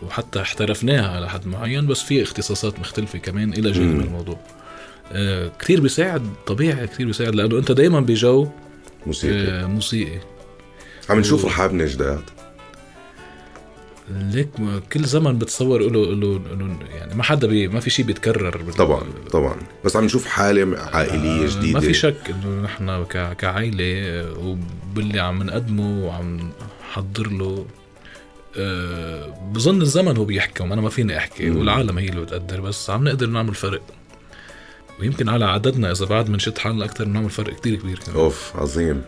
وحتى 0.03 0.41
احترفناها 0.41 1.17
على 1.17 1.29
حد 1.29 1.47
معين 1.47 1.87
بس 1.87 2.03
في 2.03 2.23
اختصاصات 2.23 2.79
مختلفة 2.79 3.19
كمان 3.19 3.53
إلى 3.53 3.73
جانب. 3.73 4.01
الموضوع 4.01 4.41
كتير 5.59 5.81
بيساعد 5.81 6.23
طبيعي 6.47 6.87
كتير 6.87 7.07
بيساعد 7.07 7.35
لأنه 7.35 7.59
أنت 7.59 7.73
دايما 7.73 8.01
بجو 8.01 8.49
موسيقى 9.07 9.35
آه، 9.51 9.67
موسيقي. 9.67 10.21
عم 11.11 11.19
نشوف 11.19 11.45
رحاب 11.45 11.73
نجدات. 11.75 12.21
ليك 14.11 14.49
كل 14.93 15.05
زمن 15.05 15.39
بتصور 15.39 15.81
له 15.83 16.15
له 16.15 16.41
يعني 16.95 17.15
ما 17.15 17.23
حدا 17.23 17.47
بي 17.47 17.69
ما 17.69 17.81
في 17.81 17.91
شيء 17.91 18.05
بيتكرر. 18.05 18.73
طبعا 18.73 19.03
طبعا. 19.33 19.57
بس 19.85 19.97
عم 19.97 20.05
نشوف 20.05 20.27
حالة 20.27 20.79
عائلية 20.79 21.45
آه، 21.45 21.47
جديدة. 21.59 21.75
ما 21.75 21.81
في 21.81 21.95
شك 21.95 22.17
إنه 22.31 22.63
نحن 22.63 23.05
ك- 23.05 23.37
كعائلة 23.37 23.85
آه، 23.85 24.33
وباللي 24.39 25.21
عم 25.21 25.43
نقدمه 25.43 26.05
وعم 26.07 26.51
نحضر 26.91 27.27
له. 27.29 27.67
آه، 28.59 29.51
بظن 29.53 29.83
الزمن 29.83 30.17
هو 30.17 30.25
بيحكم 30.25 30.73
أنا 30.73 30.81
ما 30.81 30.89
فيني 30.91 31.17
أحكي. 31.17 31.51
والعالم 31.51 31.99
هي 31.99 32.09
اللي 32.09 32.21
بتقدر 32.21 32.61
بس 32.61 32.91
عم 32.91 33.05
نقدر 33.05 33.27
نعمل 33.27 33.55
فرق. 33.55 33.83
ويمكن 35.01 35.29
على 35.29 35.45
عددنا 35.45 35.93
إذا 35.93 36.05
بعد 36.05 36.31
منشد 36.31 36.59
حالنا 36.59 36.85
أكثر 36.85 37.05
بنعمل 37.05 37.31
فرق 37.31 37.55
كتير 37.57 37.75
كبير 37.77 37.99
كمان. 37.99 38.17
أوف 38.19 38.53
عظيم. 38.57 39.03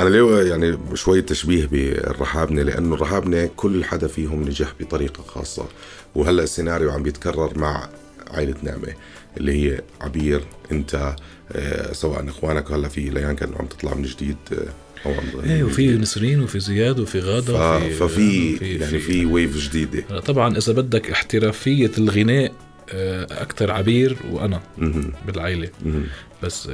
أنا 0.00 0.08
ليه 0.08 0.42
يعني 0.42 0.78
شوي 0.94 1.22
تشبيه 1.22 1.66
بالرحابنة 1.66 2.62
لأنه 2.62 2.94
الرحابنة 2.94 3.50
كل 3.56 3.84
حدا 3.84 4.06
فيهم 4.06 4.42
نجح 4.42 4.72
بطريقة 4.80 5.22
خاصة. 5.22 5.66
وهلأ 6.14 6.42
السيناريو 6.42 6.90
عم 6.90 7.02
بيتكرر 7.02 7.58
مع 7.58 7.88
عائلة 8.30 8.54
نعمة 8.62 8.88
اللي 9.36 9.52
هي 9.72 9.80
عبير 10.00 10.40
أنت 10.72 11.16
آه 11.52 11.92
سواء 11.92 12.28
إخوانك 12.28 12.70
هلأ 12.70 12.88
في 12.88 13.00
ليان 13.00 13.36
كانوا 13.36 13.58
عم 13.58 13.66
تطلع 13.66 13.94
من 13.94 14.02
جديد 14.02 14.36
آه، 14.52 14.56
أو 15.08 15.12
عم 15.14 15.50
إيه 15.50 15.64
وفي 15.64 15.88
نسرين 15.88 16.42
وفي 16.42 16.60
زياد 16.60 17.00
وفي 17.00 17.20
غادة 17.20 17.78
ف- 17.78 17.82
وفي 17.84 17.94
ففي 17.94 18.56
في- 18.58 18.74
يعني 18.74 18.98
في 18.98 19.26
ويف 19.26 19.56
جديدة. 19.68 20.04
هلا 20.10 20.20
طبعا 20.20 20.56
إذا 20.56 20.72
بدك 20.72 21.10
احترافية 21.10 21.90
الغناء 21.98 22.52
أكثر 23.30 23.70
عبير 23.70 24.16
وأنا. 24.30 24.60
بالعائلة. 25.26 25.68
بس 26.42 26.70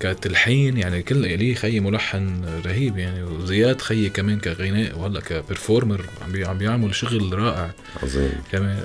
كتلحين 0.00 0.76
يعني 0.78 1.02
كل 1.02 1.38
لي 1.38 1.54
خيي 1.54 1.80
ملحن 1.80 2.44
رهيب 2.66 2.98
يعني 2.98 3.22
وزياد 3.22 3.80
خيي 3.80 4.10
كمان 4.10 4.38
كغناء 4.38 4.98
وهلأ 4.98 5.20
كبرفورمر 5.20 6.04
عم 6.24 6.44
عم 6.44 6.58
بيعمل 6.58 6.94
شغل 6.94 7.38
رائع. 7.38 7.70
عظيم. 8.02 8.32
كمان 8.52 8.84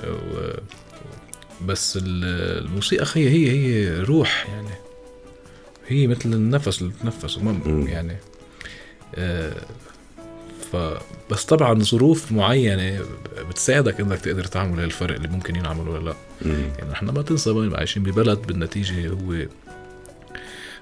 بس 1.66 1.96
ال- 1.96 2.64
الموسيقى 2.66 3.04
خيي 3.04 3.28
هي 3.28 3.50
هي 3.50 4.00
روح 4.00 4.46
يعني. 4.48 4.74
هي 5.88 6.06
مثل 6.06 6.32
النفس 6.32 6.82
اللي 6.82 6.92
بتنفسه 6.92 7.42
يعني 7.88 8.16
آه 9.14 9.52
ف 10.72 10.76
بس 11.30 11.44
طبعا 11.44 11.82
ظروف 11.82 12.32
معينة 12.32 13.00
بتساعدك 13.48 14.00
إنك 14.00 14.20
تقدر 14.20 14.44
تعمل 14.44 14.80
هالفرق 14.80 15.14
اللي 15.14 15.28
ممكن 15.28 15.56
ينعمل 15.56 15.88
ولا 15.88 16.04
لا. 16.04 16.14
مم. 16.42 16.64
يعني 16.78 16.90
نحن 16.90 17.06
ما 17.10 17.22
تنسى 17.22 17.50
وين 17.50 17.76
عايشين 17.76 18.02
ببلد 18.02 18.38
بالنتيجة 18.46 19.08
هو 19.08 19.46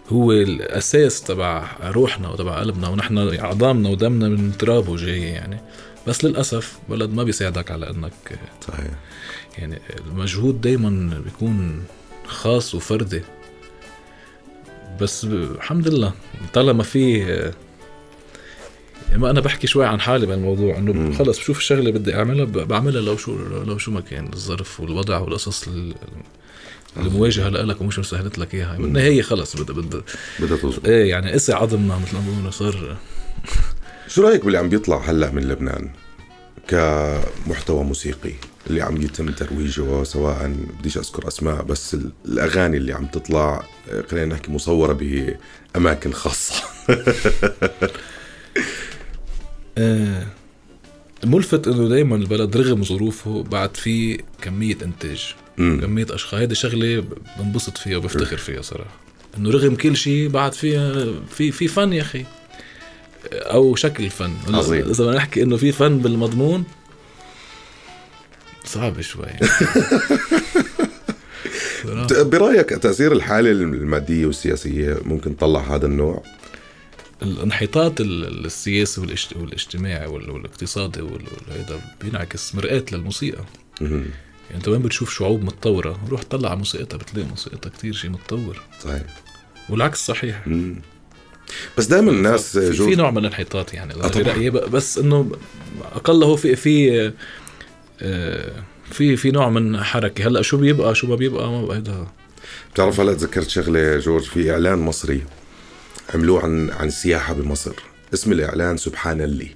هو 0.08 0.32
الأساس 0.32 1.22
تبع 1.22 1.66
روحنا 1.82 2.28
وتبع 2.28 2.60
قلبنا 2.60 2.88
ونحن 2.88 3.18
عظامنا 3.18 3.88
ودمنا 3.88 4.28
من 4.28 4.58
ترابه 4.58 4.96
جاي 4.96 5.22
يعني. 5.22 5.60
بس 6.06 6.24
للأسف 6.24 6.78
بلد 6.88 7.10
ما 7.10 7.22
بيساعدك 7.22 7.70
على 7.70 7.90
أنك 7.90 8.38
صحيح. 8.68 8.90
يعني 9.58 9.78
المجهود 10.06 10.60
دايما 10.60 11.20
بيكون 11.24 11.84
خاص 12.26 12.74
وفردي. 12.74 13.22
بس 15.00 15.24
الحمد 15.24 15.88
لله 15.88 16.12
طالما 16.52 16.82
في 16.82 17.52
ما 19.14 19.30
أنا 19.30 19.40
بحكي 19.40 19.66
شوي 19.66 19.86
عن 19.86 20.00
حالي 20.00 20.26
بالموضوع 20.26 20.76
إنه. 20.78 21.18
خلص 21.18 21.38
بشوف 21.38 21.58
الشغلة 21.58 21.90
بدي 21.90 22.14
أعملها 22.14 22.44
بعملها 22.44 23.00
لو 23.02 23.16
شو 23.16 23.38
لو 23.64 23.78
شو 23.78 23.90
ما 23.90 24.00
كان 24.00 24.30
الظرف 24.32 24.80
والوضع 24.80 25.18
والقصص 25.18 25.68
ال- 25.68 25.94
المواجهه 26.96 27.48
لك 27.48 27.80
ومش 27.80 27.98
مسهلت 27.98 28.38
لك 28.38 28.54
إياها. 28.54 28.76
بالنهاية 28.78 29.22
خلص 29.22 29.56
بدها 29.56 29.76
بدها 29.76 30.02
بدها 30.40 30.56
تظبط 30.56 30.86
إيه 30.88 31.10
يعني 31.10 31.32
قسي 31.32 31.52
عظمنا 31.52 31.98
مثل 31.98 32.14
ما 32.16 32.20
بيقولوا 32.30 32.50
صار 32.50 32.96
شو 34.08 34.22
رأيك 34.22 34.44
باللي 34.44 34.58
عم 34.58 34.68
بيطلع 34.68 34.96
هلا 35.10 35.30
من 35.30 35.42
لبنان 35.48 35.90
كمحتوى 36.68 37.84
موسيقي؟ 37.84 38.32
اللي 38.66 38.82
عم 38.82 38.96
يتم 39.02 39.30
ترويجه 39.30 40.02
سواء 40.04 40.52
بديش 40.78 40.98
أذكر 40.98 41.28
أسماء 41.28 41.62
بس 41.62 41.94
ال- 41.94 42.12
الأغاني 42.26 42.76
اللي 42.76 42.92
عم 42.92 43.06
تطلع 43.06 43.62
خلينا 44.10 44.34
نحكي 44.34 44.50
مصورة 44.52 44.92
بأماكن 44.92 46.12
خاصة. 46.12 46.54
ملفت 51.24 51.68
إنه 51.68 51.88
دائما 51.88 52.16
البلد 52.16 52.56
رغم 52.56 52.84
ظروفه 52.84 53.42
بعد 53.42 53.76
في 53.76 54.20
كمية 54.42 54.76
إنتاج 54.82 55.34
مم. 55.58 55.80
كمية 55.80 56.06
أشخاص. 56.10 56.34
هيدي 56.34 56.54
شغلة 56.54 57.04
بنبسط 57.38 57.78
فيها 57.78 57.96
وبفتخر 57.96 58.36
فيها 58.36 58.62
صراحة. 58.62 58.96
إنه 59.38 59.50
رغم 59.50 59.74
كل 59.74 59.96
شيء 59.96 60.28
بعد 60.28 60.52
في 60.52 60.94
في 61.30 61.52
في 61.52 61.68
فن 61.68 61.92
يا 61.92 62.02
أخي. 62.02 62.24
أو 63.32 63.74
شكل 63.74 64.10
فن 64.10 64.32
عظيم. 64.48 64.80
إذا 64.80 65.04
بدنا 65.04 65.16
نحكي 65.16 65.42
إنه 65.42 65.56
في 65.56 65.72
فن 65.72 65.98
بالمضمون 65.98 66.64
صعب 68.64 69.00
شوي. 69.00 69.26
برأيك 72.10 72.68
تأثير 72.68 73.12
الحالة 73.12 73.50
المادية 73.50 74.26
والسياسية 74.26 74.96
ممكن 75.04 75.36
تطلع 75.36 75.60
هذا 75.60 75.86
النوع؟ 75.86 76.22
الانحطاط 77.22 78.00
ال- 78.00 78.44
السياسي 78.46 79.00
والاجت- 79.00 79.36
والاجتماعي 79.36 80.06
وال- 80.06 80.30
والاقتصادي 80.30 81.00
وال- 81.00 81.24
وهيدا 81.48 81.80
بينعكس 82.00 82.54
مرآة 82.54 82.84
للموسيقى. 82.92 83.44
يعني 83.80 84.04
انت 84.54 84.68
وين 84.68 84.82
بتشوف 84.82 85.14
شعوب 85.14 85.44
متطورة؟ 85.44 86.00
روح 86.10 86.22
طلع 86.22 86.48
على 86.48 86.58
موسيقتها 86.58 86.96
بتلاقي 86.96 87.28
موسيقتها 87.28 87.70
كتير 87.70 87.92
شيء 87.94 88.10
متطور 88.10 88.62
صحيح. 88.84 89.02
والعكس 89.68 90.06
صحيح. 90.06 90.46
مم. 90.48 90.80
بس 91.78 91.86
دائما 91.86 92.10
الناس 92.10 92.58
في, 92.58 92.72
في 92.72 92.94
نوع 92.96 93.10
من 93.10 93.18
الانحطاط 93.18 93.74
يعني 93.74 93.94
آه 93.94 94.48
ب- 94.50 94.70
بس 94.70 94.98
إنه 94.98 95.30
أقل 95.94 96.22
هو 96.22 96.36
في 96.36 96.56
في 96.56 97.12
آه، 98.02 98.52
في 98.90 99.16
في 99.16 99.30
نوع 99.30 99.50
من 99.50 99.80
حركة. 99.82 100.26
هلأ 100.28 100.42
شو 100.42 100.56
بيبقى؟ 100.56 100.94
شو 100.94 101.06
ما 101.06 101.14
بيبقى؟ 101.14 101.50
ما 101.50 101.62
بقى 101.66 101.76
هيدا. 101.76 102.06
بتعرف 102.74 103.00
هلأ 103.00 103.14
تذكرت 103.14 103.48
شغلة 103.48 103.96
جورج 103.98 104.22
في 104.22 104.52
إعلان 104.52 104.78
مصري. 104.78 105.22
عملوه 106.14 106.42
عن 106.44 106.70
عن 106.70 106.86
السياحه 106.86 107.34
بمصر. 107.34 107.72
اسم 108.14 108.32
الإعلان 108.32 108.76
سبحان 108.76 109.20
اللي 109.20 109.48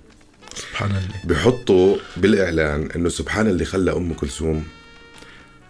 سبحان 0.55 0.91
الله. 0.91 1.01
بحطوا 1.25 1.97
بالإعلان 2.17 2.89
إنه 2.97 3.09
سبحان 3.09 3.47
اللي 3.49 3.65
خلى 3.65 3.93
أم 3.93 4.13
كلثوم 4.15 4.65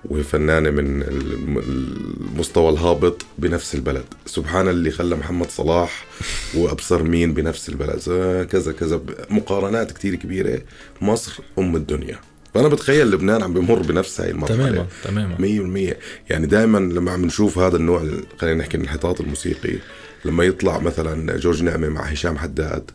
وهي 0.05 0.23
فنانة 0.23 0.71
من 0.71 1.03
الم- 1.03 1.59
المستوى 1.59 2.71
الهابط 2.73 3.23
بنفس 3.39 3.75
البلد. 3.75 4.05
سبحان 4.27 4.69
اللي 4.69 4.91
خلى 4.91 5.17
محمد 5.17 5.51
صلاح 5.51 6.05
وأبصر 6.57 7.03
مين 7.03 7.35
بنفس 7.35 7.69
البلد. 7.69 7.99
ز- 7.99 8.47
كذا 8.53 8.73
كذا. 8.73 9.01
مقارنات 9.31 9.93
كتير 9.93 10.15
كبيرة. 10.15 10.61
مصر 11.01 11.39
أم 11.59 11.77
الدنيا. 11.77 12.19
فأنا 12.55 12.69
بتخيل 12.69 13.11
لبنان 13.11 13.43
عم 13.43 13.55
بمر 13.55 13.79
بنفس 13.83 14.21
هاي 14.21 14.31
المرحلة. 14.31 14.57
تماما 14.57 14.87
تماما. 15.05 15.37
مية 15.39 15.61
بالمية. 15.61 15.99
يعني 16.31 16.47
دائما 16.47 16.79
لما 16.79 17.11
عم 17.13 17.25
نشوف 17.25 17.59
هذا 17.59 17.77
النوع 17.77 18.09
خلينا 18.39 18.59
نحكي 18.59 18.77
الانحطاط 18.77 19.21
الموسيقي 19.21 19.79
لما 20.25 20.45
يطلع 20.45 20.79
مثلا 20.79 21.37
جورج 21.37 21.63
نعمة 21.63 21.89
مع 21.89 22.01
هشام 22.03 22.39
حداد 22.39 22.91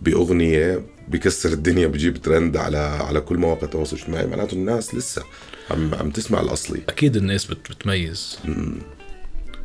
بأغنية 0.00 0.86
بكسر 1.08 1.52
الدنيا 1.52 1.86
بجيب 1.86 2.16
ترند 2.16 2.56
على 2.56 2.78
على 2.78 3.20
كل 3.20 3.36
مواقع 3.38 3.62
التواصل 3.64 3.96
الاجتماعي 3.96 4.26
معناته 4.26 4.54
الناس 4.54 4.94
لسه 4.94 5.22
عم 5.70 5.94
عم 5.94 6.10
تسمع 6.10 6.40
الأصلي. 6.40 6.80
أكيد 6.88 7.16
الناس 7.16 7.44
بت 7.44 7.70
بتميز. 7.70 8.38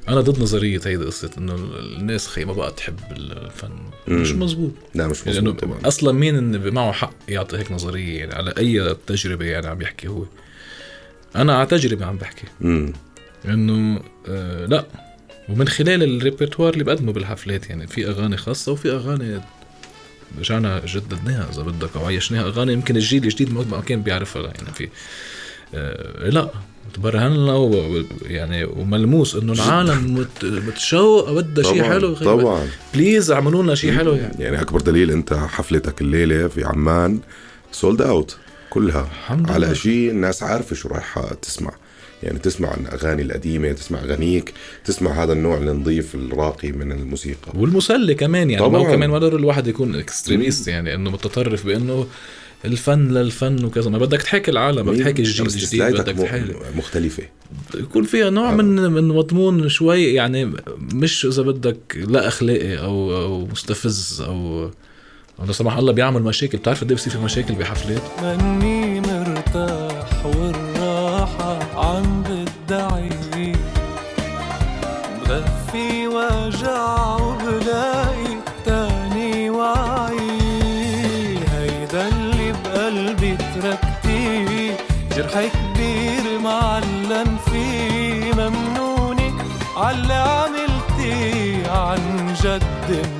أنا 0.07 0.21
ضد 0.21 0.39
نظرية 0.41 0.81
هيدي 0.85 1.03
قصة 1.03 1.29
إنه 1.37 1.55
الناس 1.79 2.27
خي 2.27 2.45
ما 2.45 2.53
بقى 2.53 2.71
تحب 2.71 2.99
الفن. 3.11 3.71
مش 4.07 4.31
مزبوط 4.31 4.71
لا 4.95 5.07
مش 5.07 5.27
مظبوط 5.27 5.59
طبعا. 5.59 5.79
أصلا 5.85 6.11
مين 6.11 6.35
إن 6.35 6.73
معه 6.73 6.91
حق 6.91 7.13
يعطي 7.27 7.57
هيك 7.57 7.71
نظرية؟ 7.71 8.19
يعني 8.19 8.33
على 8.33 8.53
أي 8.57 8.95
تجربة 9.07 9.45
يعني 9.45 9.67
عم 9.67 9.81
يحكي 9.81 10.07
هو؟ 10.07 10.25
أنا 11.35 11.55
على 11.55 11.67
تجربة 11.67 12.05
عم 12.05 12.17
بحكي. 12.17 12.45
امم 12.61 12.93
إنه 13.45 14.01
آه 14.27 14.65
لا. 14.65 14.85
ومن 15.49 15.67
خلال 15.67 16.03
الريperتوار 16.03 16.73
اللي 16.73 16.83
بقدمه 16.83 17.11
بالحفلات 17.11 17.69
يعني 17.69 17.87
في 17.87 18.07
أغاني 18.07 18.37
خاصة 18.37 18.71
وفي 18.71 18.91
أغاني 18.91 19.41
رجعنا 20.39 20.81
جددناها 20.85 21.49
إذا 21.53 21.61
بدك 21.61 21.89
أو 21.95 22.05
عيشناها. 22.05 22.47
أغاني 22.47 22.73
يمكن 22.73 22.95
الجيل 22.95 23.23
الجديد 23.23 23.53
ما 23.53 23.81
كان 23.81 24.01
بيعرفها 24.01 24.41
يعني 24.41 24.73
في 24.75 24.89
آه 25.75 26.29
لا 26.29 26.49
تبرهن 26.93 27.33
لنا 27.33 28.05
يعني 28.25 28.65
وملموس 28.65 29.35
إنه 29.35 29.53
العالم 29.53 30.13
مت 30.13 30.45
متشوقه 30.45 31.33
بدها 31.33 31.63
شيء 31.63 31.83
حلو 31.83 32.15
طبعا. 32.15 32.67
بليز 32.93 33.31
اعملوا 33.31 33.63
لنا 33.63 33.75
شيء 33.75 33.93
حلو 33.97 34.13
يعني. 34.13 34.43
يعني 34.43 34.61
أكبر 34.61 34.81
دليل 34.81 35.11
أنت 35.11 35.33
حفلتك 35.33 36.01
الليلة 36.01 36.47
في 36.47 36.63
عمان 36.63 37.19
sold 37.71 38.01
out 38.01 38.37
كلها. 38.69 39.01
الحمد 39.11 39.51
على. 39.51 39.75
شيء 39.75 40.09
الناس 40.09 40.43
عارفة 40.43 40.75
شو 40.75 40.89
رايحة 40.89 41.33
تسمع. 41.33 41.71
يعني 42.23 42.39
تسمع 42.39 42.69
عن 42.69 42.87
أغاني 42.93 43.21
القديمة 43.21 43.71
تسمع 43.71 43.99
أغانيك 43.99 44.53
تسمع 44.85 45.23
هذا 45.23 45.33
النوع 45.33 45.57
النظيف 45.57 46.15
الراقي 46.15 46.71
من 46.71 46.91
الموسيقى. 46.91 47.51
والمسلي 47.55 48.15
كمان 48.15 48.49
يعني 48.49 48.63
ما 48.63 48.69
طبعاً. 48.69 48.81
هو 48.81 48.91
كمان 48.91 49.09
ما 49.09 49.17
ضر 49.17 49.35
الواحد 49.35 49.67
يكون 49.67 49.95
extremist 49.95 50.67
يعني 50.67 50.95
إنه 50.95 51.11
متطرف 51.11 51.65
بإنه 51.65 52.07
الفن 52.65 53.07
للفن 53.07 53.65
وكذا. 53.65 53.89
ما 53.89 53.97
بدك 53.97 54.21
تحكي 54.21 54.51
العالم 54.51 54.91
بدك 54.91 55.03
تحكي 55.03 55.21
الجيل 55.21 55.45
بس 55.45 55.55
الجديد 55.55 55.83
بدك 55.83 56.15
تحكي. 56.15 56.53
مختلفة. 56.75 57.23
يكون 57.75 58.03
فيها 58.03 58.29
نوع 58.29 58.51
من 58.55 58.75
من 58.75 59.07
مضمون 59.07 59.69
شوي 59.69 60.03
يعني 60.03 60.53
مش 60.93 61.25
إذا 61.25 61.41
بدك 61.41 61.97
لا 62.07 62.27
أخلاقي 62.27 62.77
أو 62.77 63.21
أو 63.21 63.45
مستفز 63.45 64.21
أو 64.21 64.63
أو 65.39 65.45
لا 65.45 65.51
سمح 65.51 65.77
الله 65.77 65.93
بيعمل 65.93 66.21
مشاكل. 66.21 66.57
بتعرف 66.57 66.83
قد 66.83 66.91
إيه 66.91 66.97
بصير 66.97 67.13
في 67.13 67.19
مشاكل 67.19 67.55
بحفلات؟ 67.55 68.01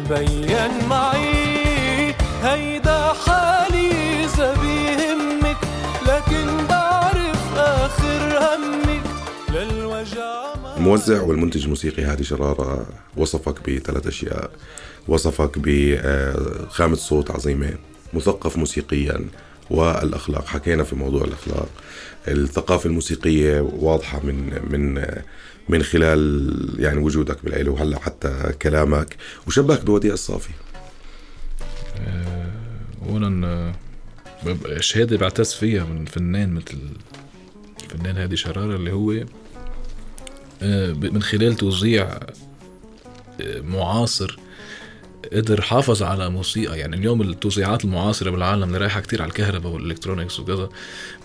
جد 0.08 0.14
مبين 0.14 0.88
معي. 0.90 2.16
هيدا 2.44 3.14
حالي 3.14 3.92
إذا 4.24 4.54
بيهمك 4.62 5.58
لكن 6.08 6.68
بعرف 6.70 7.58
آخر 7.58 8.40
همك. 8.40 9.04
للوجع 9.50 10.54
الموزع 10.78 11.22
والمنتج 11.22 11.64
الموسيقي 11.64 12.04
هادي 12.04 12.24
شرارة. 12.24 12.86
وصفك 13.18 13.70
بثلاث 13.70 14.08
أشياء. 14.08 14.52
وصفك 15.08 15.52
بخامة 15.58 16.96
صوت 16.96 17.32
عظيمة. 17.32 17.74
مثقف 18.14 18.58
موسيقيا 18.58 19.26
والأخلاق. 19.70 20.46
حكينا 20.48 20.84
في 20.84 20.96
موضوع 20.96 21.24
الأخلاق. 21.24 21.70
الثقافة 22.28 22.88
الموسيقية 22.88 23.62
واضحة 23.62 24.20
من 24.20 24.60
من 24.72 25.06
من 25.70 25.84
خلال 25.84 26.76
يعني 26.80 27.00
وجودك 27.00 27.46
بالعيلة 27.46 27.72
وهلأ 27.72 28.00
حتى 28.00 28.54
كلامك 28.62 29.16
وشبهك 29.48 29.86
بوديع 29.86 30.14
الصافي. 30.14 30.50
اولا 33.10 33.48
آه، 33.48 34.80
شهادة 34.80 35.18
بعتز 35.18 35.54
فيها 35.54 35.84
من 35.84 36.06
فنان 36.06 36.54
مثل 36.54 36.78
الفنان 37.84 38.18
هادي 38.18 38.38
شرارة 38.38 38.76
اللي 38.76 38.92
هو 38.92 39.26
آه، 40.62 40.94
من 40.94 41.22
خلال 41.22 41.56
توزيع 41.56 42.20
آه، 43.42 43.62
معاصر 43.62 44.40
قدر 45.34 45.62
حافظ 45.62 46.04
على 46.04 46.30
موسيقى. 46.30 46.80
يعني 46.80 46.96
اليوم 46.96 47.22
التوزيعات 47.22 47.86
المعاصرة 47.86 48.30
بالعالم 48.30 48.64
اللي 48.64 48.78
رايحة 48.78 49.02
كتير 49.02 49.22
على 49.22 49.30
الكهرباء 49.30 49.72
والإلكترونيكس 49.72 50.40
وكذا 50.40 50.70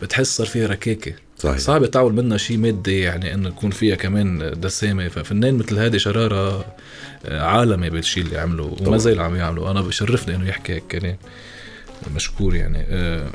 بتحس 0.02 0.36
صار 0.36 0.46
فيها 0.46 0.66
ركاكة 0.66 1.14
صحيح. 1.42 1.58
صعب 1.58 1.86
تعمل 1.86 2.12
منها 2.12 2.36
شيء 2.36 2.58
مادي 2.58 3.00
يعني 3.00 3.34
إنه 3.34 3.48
يكون 3.48 3.70
فيها 3.70 3.96
كمان 3.96 4.52
دسامة. 4.60 5.08
ففنان 5.08 5.54
مثل 5.58 5.78
هادي 5.78 5.98
شرارة 5.98 6.64
آه، 7.26 7.40
عالمي 7.42 7.90
بالشيء 7.90 8.22
اللي 8.24 8.38
عمله 8.38 8.64
وما 8.64 8.76
طبعاً. 8.84 8.98
زال 8.98 9.20
عم 9.20 9.36
يعمله. 9.36 9.70
أنا 9.70 9.80
بشرفني 9.80 10.34
إنه 10.36 10.48
يحكي 10.48 10.72
هيك 10.72 10.82
كلام 10.90 11.16
مشكور 12.14 12.54
يعني. 12.54 12.78
آه، 12.88 13.30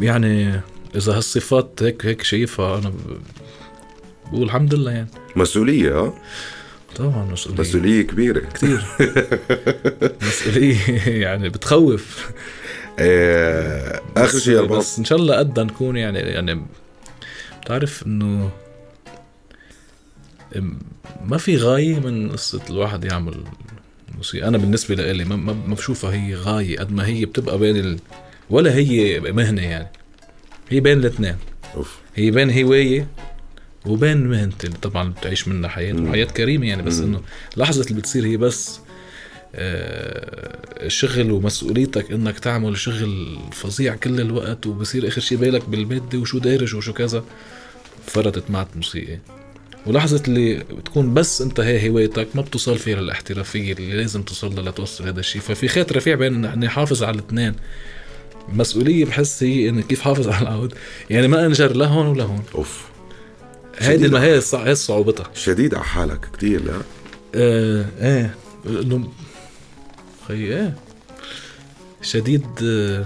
يعني 0.00 0.60
إذا 0.96 1.16
هالصفات 1.16 1.82
هيك 1.82 2.06
هيك 2.06 2.22
شايفها 2.22 2.78
أنا 2.78 2.92
بقول 4.32 4.42
الحمد 4.46 4.74
لله 4.74 4.90
يعني. 4.90 5.08
مسؤولية 5.36 6.00
ها؟ 6.00 6.12
طبعا 6.96 7.24
مسؤولية. 7.32 7.60
مسؤولية 7.60 8.02
كبيرة. 8.02 8.40
كثير 8.40 8.84
مسؤولية 10.28 10.78
يعني 11.06 11.48
بتخوف. 11.48 12.30
آه، 12.98 14.00
بس- 14.16 14.36
شيء 14.36 14.62
بس 14.62 14.98
إن 14.98 15.04
شاء 15.04 15.18
الله 15.18 15.36
قدها 15.36 15.64
نكون 15.64 15.96
يعني 15.96 16.18
يعني 16.18 16.62
بتعرف 17.62 18.06
إنه 18.06 18.50
ما 21.24 21.36
في 21.38 21.56
غاية 21.56 22.00
من 22.00 22.30
قصة 22.32 22.60
الواحد 22.70 23.04
يعمل 23.04 23.34
موسيقى 24.16 24.48
أنا 24.48 24.58
بالنسبة 24.58 24.94
لإلي 24.94 25.24
ما, 25.24 25.36
ما 25.36 25.74
بشوفها 25.74 26.12
هي 26.12 26.34
غاية 26.34 26.78
قد 26.78 26.92
ما 26.92 27.06
هي 27.06 27.24
بتبقى 27.24 27.58
بين 27.58 27.76
ال... 27.76 27.98
ولا 28.50 28.74
هي 28.74 29.20
مهنة 29.20 29.62
يعني 29.62 29.88
هي 30.70 30.80
بين 30.80 30.98
الاثنين. 30.98 31.36
هي 32.14 32.30
بين 32.30 32.50
هواية 32.64 33.06
وبين 33.86 34.26
مهنتي 34.26 34.66
اللي 34.66 34.78
طبعا 34.78 35.08
بتعيش 35.10 35.48
منها 35.48 35.68
حياة 35.70 35.92
مم. 35.92 36.08
وحياة 36.08 36.24
كريمة 36.24 36.66
يعني 36.68 36.82
بس 36.82 36.98
مم. 36.98 37.04
إنه 37.06 37.20
لحظة 37.56 37.82
اللي 37.90 38.00
بتصير 38.00 38.26
هي 38.26 38.36
بس 38.36 38.80
شغل 40.88 41.30
ومسؤوليتك 41.30 42.12
إنك 42.12 42.38
تعمل 42.38 42.78
شغل 42.78 43.38
فظيع 43.52 43.96
كل 43.96 44.20
الوقت 44.20 44.66
وبصير 44.66 45.08
آخر 45.08 45.20
شي 45.20 45.36
بالك 45.36 45.68
بالمادة 45.68 46.18
وشو 46.18 46.38
دارج 46.38 46.74
وشو 46.74 46.92
كذا. 46.92 47.24
فرطت 48.06 48.50
معك 48.50 48.68
موسيقى. 48.76 49.18
ولحظة 49.86 50.22
اللي 50.28 50.54
بتكون 50.54 51.14
بس 51.14 51.42
أنت 51.42 51.60
هي 51.60 51.90
هوايتك 51.90 52.28
ما 52.34 52.42
بتوصل 52.42 52.78
فيها 52.78 53.00
للاحترافية 53.00 53.72
اللي 53.72 53.96
لازم 53.96 54.22
توصل 54.22 54.54
لها 54.54 54.70
لتوصل 54.70 55.06
هذا 55.06 55.20
الشيء 55.20 55.42
ففي 55.42 55.68
خيط 55.68 55.92
رفيع 55.92 56.14
بين 56.14 56.44
إني 56.44 56.68
حافظ 56.68 57.02
على 57.02 57.18
الاثنين. 57.18 57.54
مسؤولية 58.48 59.04
بحس 59.04 59.42
هي 59.42 59.68
اني 59.68 59.82
كيف 59.82 60.00
حافظ 60.00 60.28
على 60.28 60.42
العود. 60.42 60.74
يعني 61.10 61.28
ما 61.28 61.46
أنجر 61.46 61.76
لا 61.76 61.86
هون 61.86 62.06
ولا 62.06 62.24
هون. 62.24 62.42
أوف. 62.54 62.84
هيدي. 63.78 64.08
ما 64.08 64.22
هي 64.22 64.40
صعوبتها 64.74 65.30
شديد 65.34 65.74
على 65.74 65.84
حالك 65.84 66.28
كتير 66.32 66.64
لا؟ 66.64 66.72
آه 67.34 67.86
إيه. 68.00 68.34
انه 68.66 69.08
خي 70.28 70.34
إيه 70.34 70.74
شديد 72.02 72.46
آه 72.64 73.04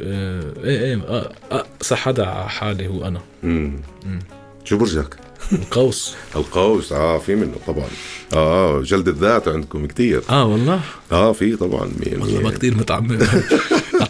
آه 0.00 0.52
إيه 0.64 0.80
إيه 0.84 0.96
آه 0.96 1.32
اقسى 1.50 1.96
حدا 1.96 2.26
على 2.26 2.48
حالي 2.48 2.88
هو 2.88 3.04
أنا 3.06 3.20
مم. 3.42 3.80
مم. 4.06 4.18
شو 4.64 4.76
برجك؟ 4.78 5.16
القوس 5.52 6.14
القوس 6.36 6.92
آه 6.92 7.18
في 7.18 7.34
منه 7.34 7.54
طبعا 7.66 7.86
آه 8.34 8.80
جلد 8.82 9.08
الذات 9.08 9.48
عندكم 9.48 9.86
كتير 9.86 10.22
آه 10.30 10.44
والله 10.46 10.80
آه 11.12 11.32
في 11.32 11.56
طبعا 11.56 11.90
والله 12.12 12.40
ما. 12.40 12.50
كتير 12.50 12.74
متعمم 12.76 13.18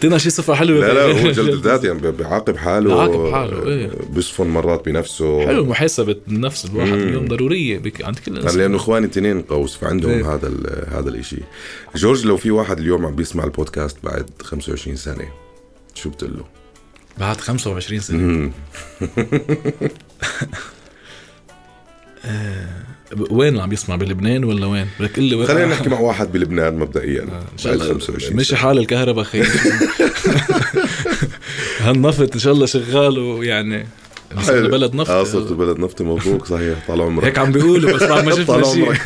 أعطينا 0.01 0.17
شي 0.17 0.29
صفة 0.29 0.53
حلوة 0.53 0.79
لا 0.87 0.93
لا 0.93 1.03
هو 1.25 1.31
جلد 1.37 1.53
الذات 1.53 1.83
يعني 1.83 1.99
بي- 1.99 2.11
بيعاقب 2.11 2.57
حاله 2.57 2.93
بيعاقب 2.93 3.31
حاله، 3.33 3.67
إيه. 3.67 3.91
بيصفن 4.09 4.47
مرات 4.47 4.85
بنفسه 4.85 5.45
حلو 5.47 5.65
محاسبة 5.65 6.15
النفس 6.27 6.65
الواحد. 6.65 6.91
اليوم 6.93 7.27
ضرورية 7.27 7.77
بك 7.79 8.05
عند 8.05 8.19
كل 8.19 8.31
يعني 8.31 8.43
انسان 8.45 8.59
لأنه 8.61 8.75
إخواني 8.77 9.05
اثنين 9.05 9.41
قوس 9.41 9.75
فعندهم 9.75 10.11
إيه. 10.11 10.33
هذا 10.35 10.51
هذا 10.91 11.09
الإشي 11.09 11.37
جورج 11.95 12.25
لو 12.25 12.37
في 12.37 12.51
واحد 12.51 12.79
اليوم 12.79 13.05
عم 13.05 13.15
بيسمع 13.15 13.43
البودكاست 13.43 13.97
بعد 14.03 14.29
25 14.43 14.95
سنة 14.95 15.25
شو 15.95 16.09
بتقول 16.09 16.31
له؟ 16.37 16.45
بعد 17.19 17.41
25 17.41 17.99
سنة. 17.99 18.51
وين 23.29 23.59
عم 23.59 23.73
يسمع؟ 23.73 23.95
بلبنان 23.95 24.43
ولا 24.43 24.65
وين؟ 24.65 24.87
بدك 24.99 25.11
تقول 25.11 25.25
لي 25.25 25.35
وين؟ 25.35 25.47
خلينا 25.47 25.65
نحكي 25.65 25.89
مع 25.89 25.99
واحد 25.99 26.31
بلبنان 26.31 26.79
مبدئيا. 26.79 27.21
إن 27.23 27.57
شاء 27.57 27.73
الله. 27.73 27.85
25 27.87 28.35
مشي. 28.35 28.55
حال 28.55 28.77
الكهرباء 28.77 29.23
خير. 29.23 29.47
هالنفط 31.81 32.33
إن 32.33 32.39
شاء 32.39 32.53
الله 32.53 32.65
شغال 32.65 33.19
ويعني 33.19 33.87
صرنا 34.41 34.67
بلد 34.67 34.95
نفط. 34.95 35.09
آه 35.09 35.23
صرت 35.23 35.51
بلد 35.53 35.79
نفط 35.79 36.01
مبروك 36.01 36.45
صحيح 36.45 36.77
طال 36.87 37.01
عمرك. 37.01 37.25
هيك 37.25 37.37
عم 37.37 37.51
بيقولوا 37.51 37.91
بس 37.93 38.03
بعد 38.03 38.23
ما 38.25 38.31
شفنا 38.37 38.63
شيء. 38.63 38.93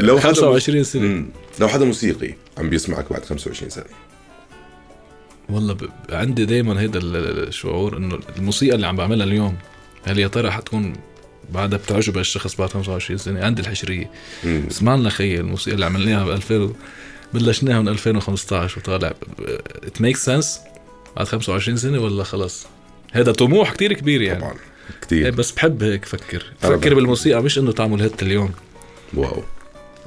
لو 0.00 0.18
حدا 0.20 0.32
25 0.34 0.84
سنة. 0.84 1.02
مم. 1.02 1.26
لو 1.60 1.68
حدا 1.68 1.84
موسيقي 1.84 2.34
عم 2.58 2.70
بيسمعك 2.70 3.10
بعد 3.12 3.24
25 3.24 3.70
سنة. 3.70 3.84
والله 5.48 5.74
ب... 5.74 5.88
عندي 6.10 6.44
دائما 6.44 6.80
هيدا 6.80 6.98
ال- 6.98 7.48
الشعور 7.48 7.96
إنه 7.96 8.18
الموسيقى 8.38 8.74
اللي 8.74 8.86
عم 8.86 8.96
بعملها 8.96 9.26
اليوم 9.26 9.56
هل 10.06 10.18
يا 10.18 10.28
ترى 10.28 10.50
حتكون 10.50 10.92
بعدها 11.52 11.78
بتعجب 11.78 12.18
الشخص 12.18 12.54
بعد 12.56 12.70
25 12.70 13.18
سنة 13.18 13.44
عندي 13.44 13.62
الحشرية؟ 13.62 14.10
مم. 14.44 14.62
اسمع 14.70 14.94
لنا 14.94 15.10
خيي 15.10 15.40
الموسيقى 15.40 15.74
اللي 15.74 15.86
عملناها 15.86 16.24
ب 16.24 16.30
2000 16.30 16.54
و- 16.62 16.72
بلشناها 17.34 17.80
من 17.80 17.88
2015 17.88 18.78
وطالع 18.78 19.12
it 19.84 20.00
make 20.00 20.16
sense 20.16 20.60
بعد 21.16 21.26
25 21.28 21.76
سنة 21.76 21.98
ولا 21.98 22.24
خلص؟ 22.24 22.66
هذا 23.12 23.32
طموح 23.32 23.72
كتير 23.72 23.92
كبير 23.92 24.22
يعني. 24.22 24.40
طبعا 24.40 24.52
إيه 24.52 25.00
كثير 25.02 25.30
بس 25.30 25.50
بحب 25.50 25.82
هيك 25.82 26.04
فكر. 26.04 26.44
فكر. 26.60 26.94
بالموسيقى 26.94 27.42
مش 27.42 27.58
إنه 27.58 27.72
تعمل 27.72 28.02
hit 28.02 28.22
اليوم. 28.22 28.50
wow. 29.14 29.42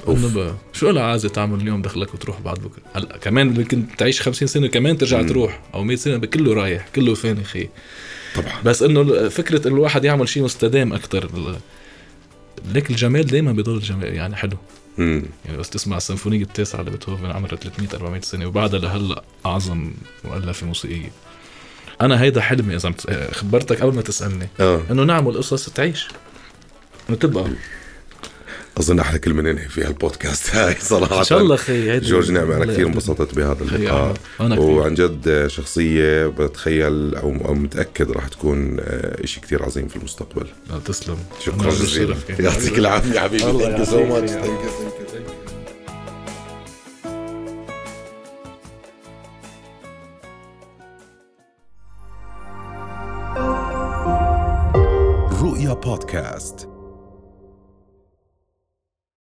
ب- 0.08 0.56
شو 0.74 0.90
لها 0.90 1.04
عازة 1.04 1.30
تعمل 1.30 1.62
اليوم 1.62 1.82
دخلك 1.82 2.14
وتروح 2.14 2.40
بعد 2.42 2.60
بكرة؟ 2.60 2.82
هلا 2.94 3.18
كمان 3.18 3.48
ممكن 3.48 3.86
تعيش 3.98 4.22
50 4.22 4.48
سنة 4.48 4.68
كمان 4.68 4.98
ترجع 4.98 5.22
تروح 5.22 5.60
أو 5.74 5.84
100 5.84 5.96
سنة 5.98 6.18
كله 6.18 6.54
رايح 6.54 6.88
كله 6.96 7.14
فاني 7.14 7.44
خي 7.44 7.70
طبعا. 8.36 8.62
بس 8.66 8.84
إنه 8.84 9.30
فكرة 9.30 9.68
إنه 9.68 9.76
الواحد 9.76 10.06
يعمل 10.06 10.30
شيء 10.30 10.44
مستدام 10.44 10.94
أكثر 10.94 11.30
ليك 12.74 12.90
الجمال 12.90 13.26
دائما 13.26 13.52
بيضل 13.52 13.80
جمال 13.80 14.14
يعني 14.14 14.36
حلو. 14.36 14.58
مم. 14.98 15.24
يعني 15.46 15.58
بس 15.58 15.70
تسمع 15.70 15.98
السيمفونية 15.98 16.42
التاسعة 16.42 16.82
لبيتهوفن 16.82 17.26
عمرها 17.26 17.56
300 17.56 17.90
400 17.94 18.22
سنة 18.22 18.46
وبعدها 18.46 18.80
لهلأ 18.80 19.24
أعظم 19.46 19.92
مؤلفة 20.24 20.68
موسيقية. 20.68 21.12
أنا 22.02 22.22
هيدا 22.22 22.42
حلمي 22.42 22.76
إذا 22.76 22.90
مت- 22.90 23.30
خبرتك 23.34 23.82
قبل 23.82 23.96
ما 23.96 24.02
تسألني. 24.02 24.48
آه. 24.60 24.82
إنه 24.92 25.04
نعمل 25.04 25.38
قصص 25.38 25.70
تعيش. 25.70 26.08
إنه 27.10 27.18
تبقى. 27.18 27.46
أظن 28.78 29.00
أحلى 29.00 29.20
كلمه 29.20 29.42
ننهي 29.42 29.68
فيها 29.68 29.88
البودكاست. 29.88 30.50
هاي 30.56 30.76
صراحة. 30.82 31.20
إن 31.20 31.24
شاء 31.24 31.42
الله 31.42 31.56
خي 31.56 32.00
جورج 32.00 32.30
أنا 32.30 32.44
الله 32.44 32.66
كثير. 32.66 32.88
انبسطت 32.88 33.36
بهذا 33.36 33.58
اللقاء. 33.62 34.14
وعن 34.60 34.94
جد 34.94 35.48
شخصية 35.48 36.28
بتخيل 36.28 37.16
أو 37.16 37.54
متأكد 37.54 38.12
راح 38.12 38.28
تكون 38.28 38.78
آه، 38.80 39.24
إشي 39.24 39.42
كثير 39.42 39.64
عظيم 39.64 39.88
في 39.88 39.96
المستقبل. 39.96 40.46
تسلم. 40.86 41.18
شكرا 41.40 41.70
جزيلا. 41.70 42.16
يعطيك 42.40 42.78
العافية 42.78 43.20
حبيبي. 43.20 43.44
thank 43.44 43.80
you 43.80 43.86
so 43.86 44.06
much 44.06 44.32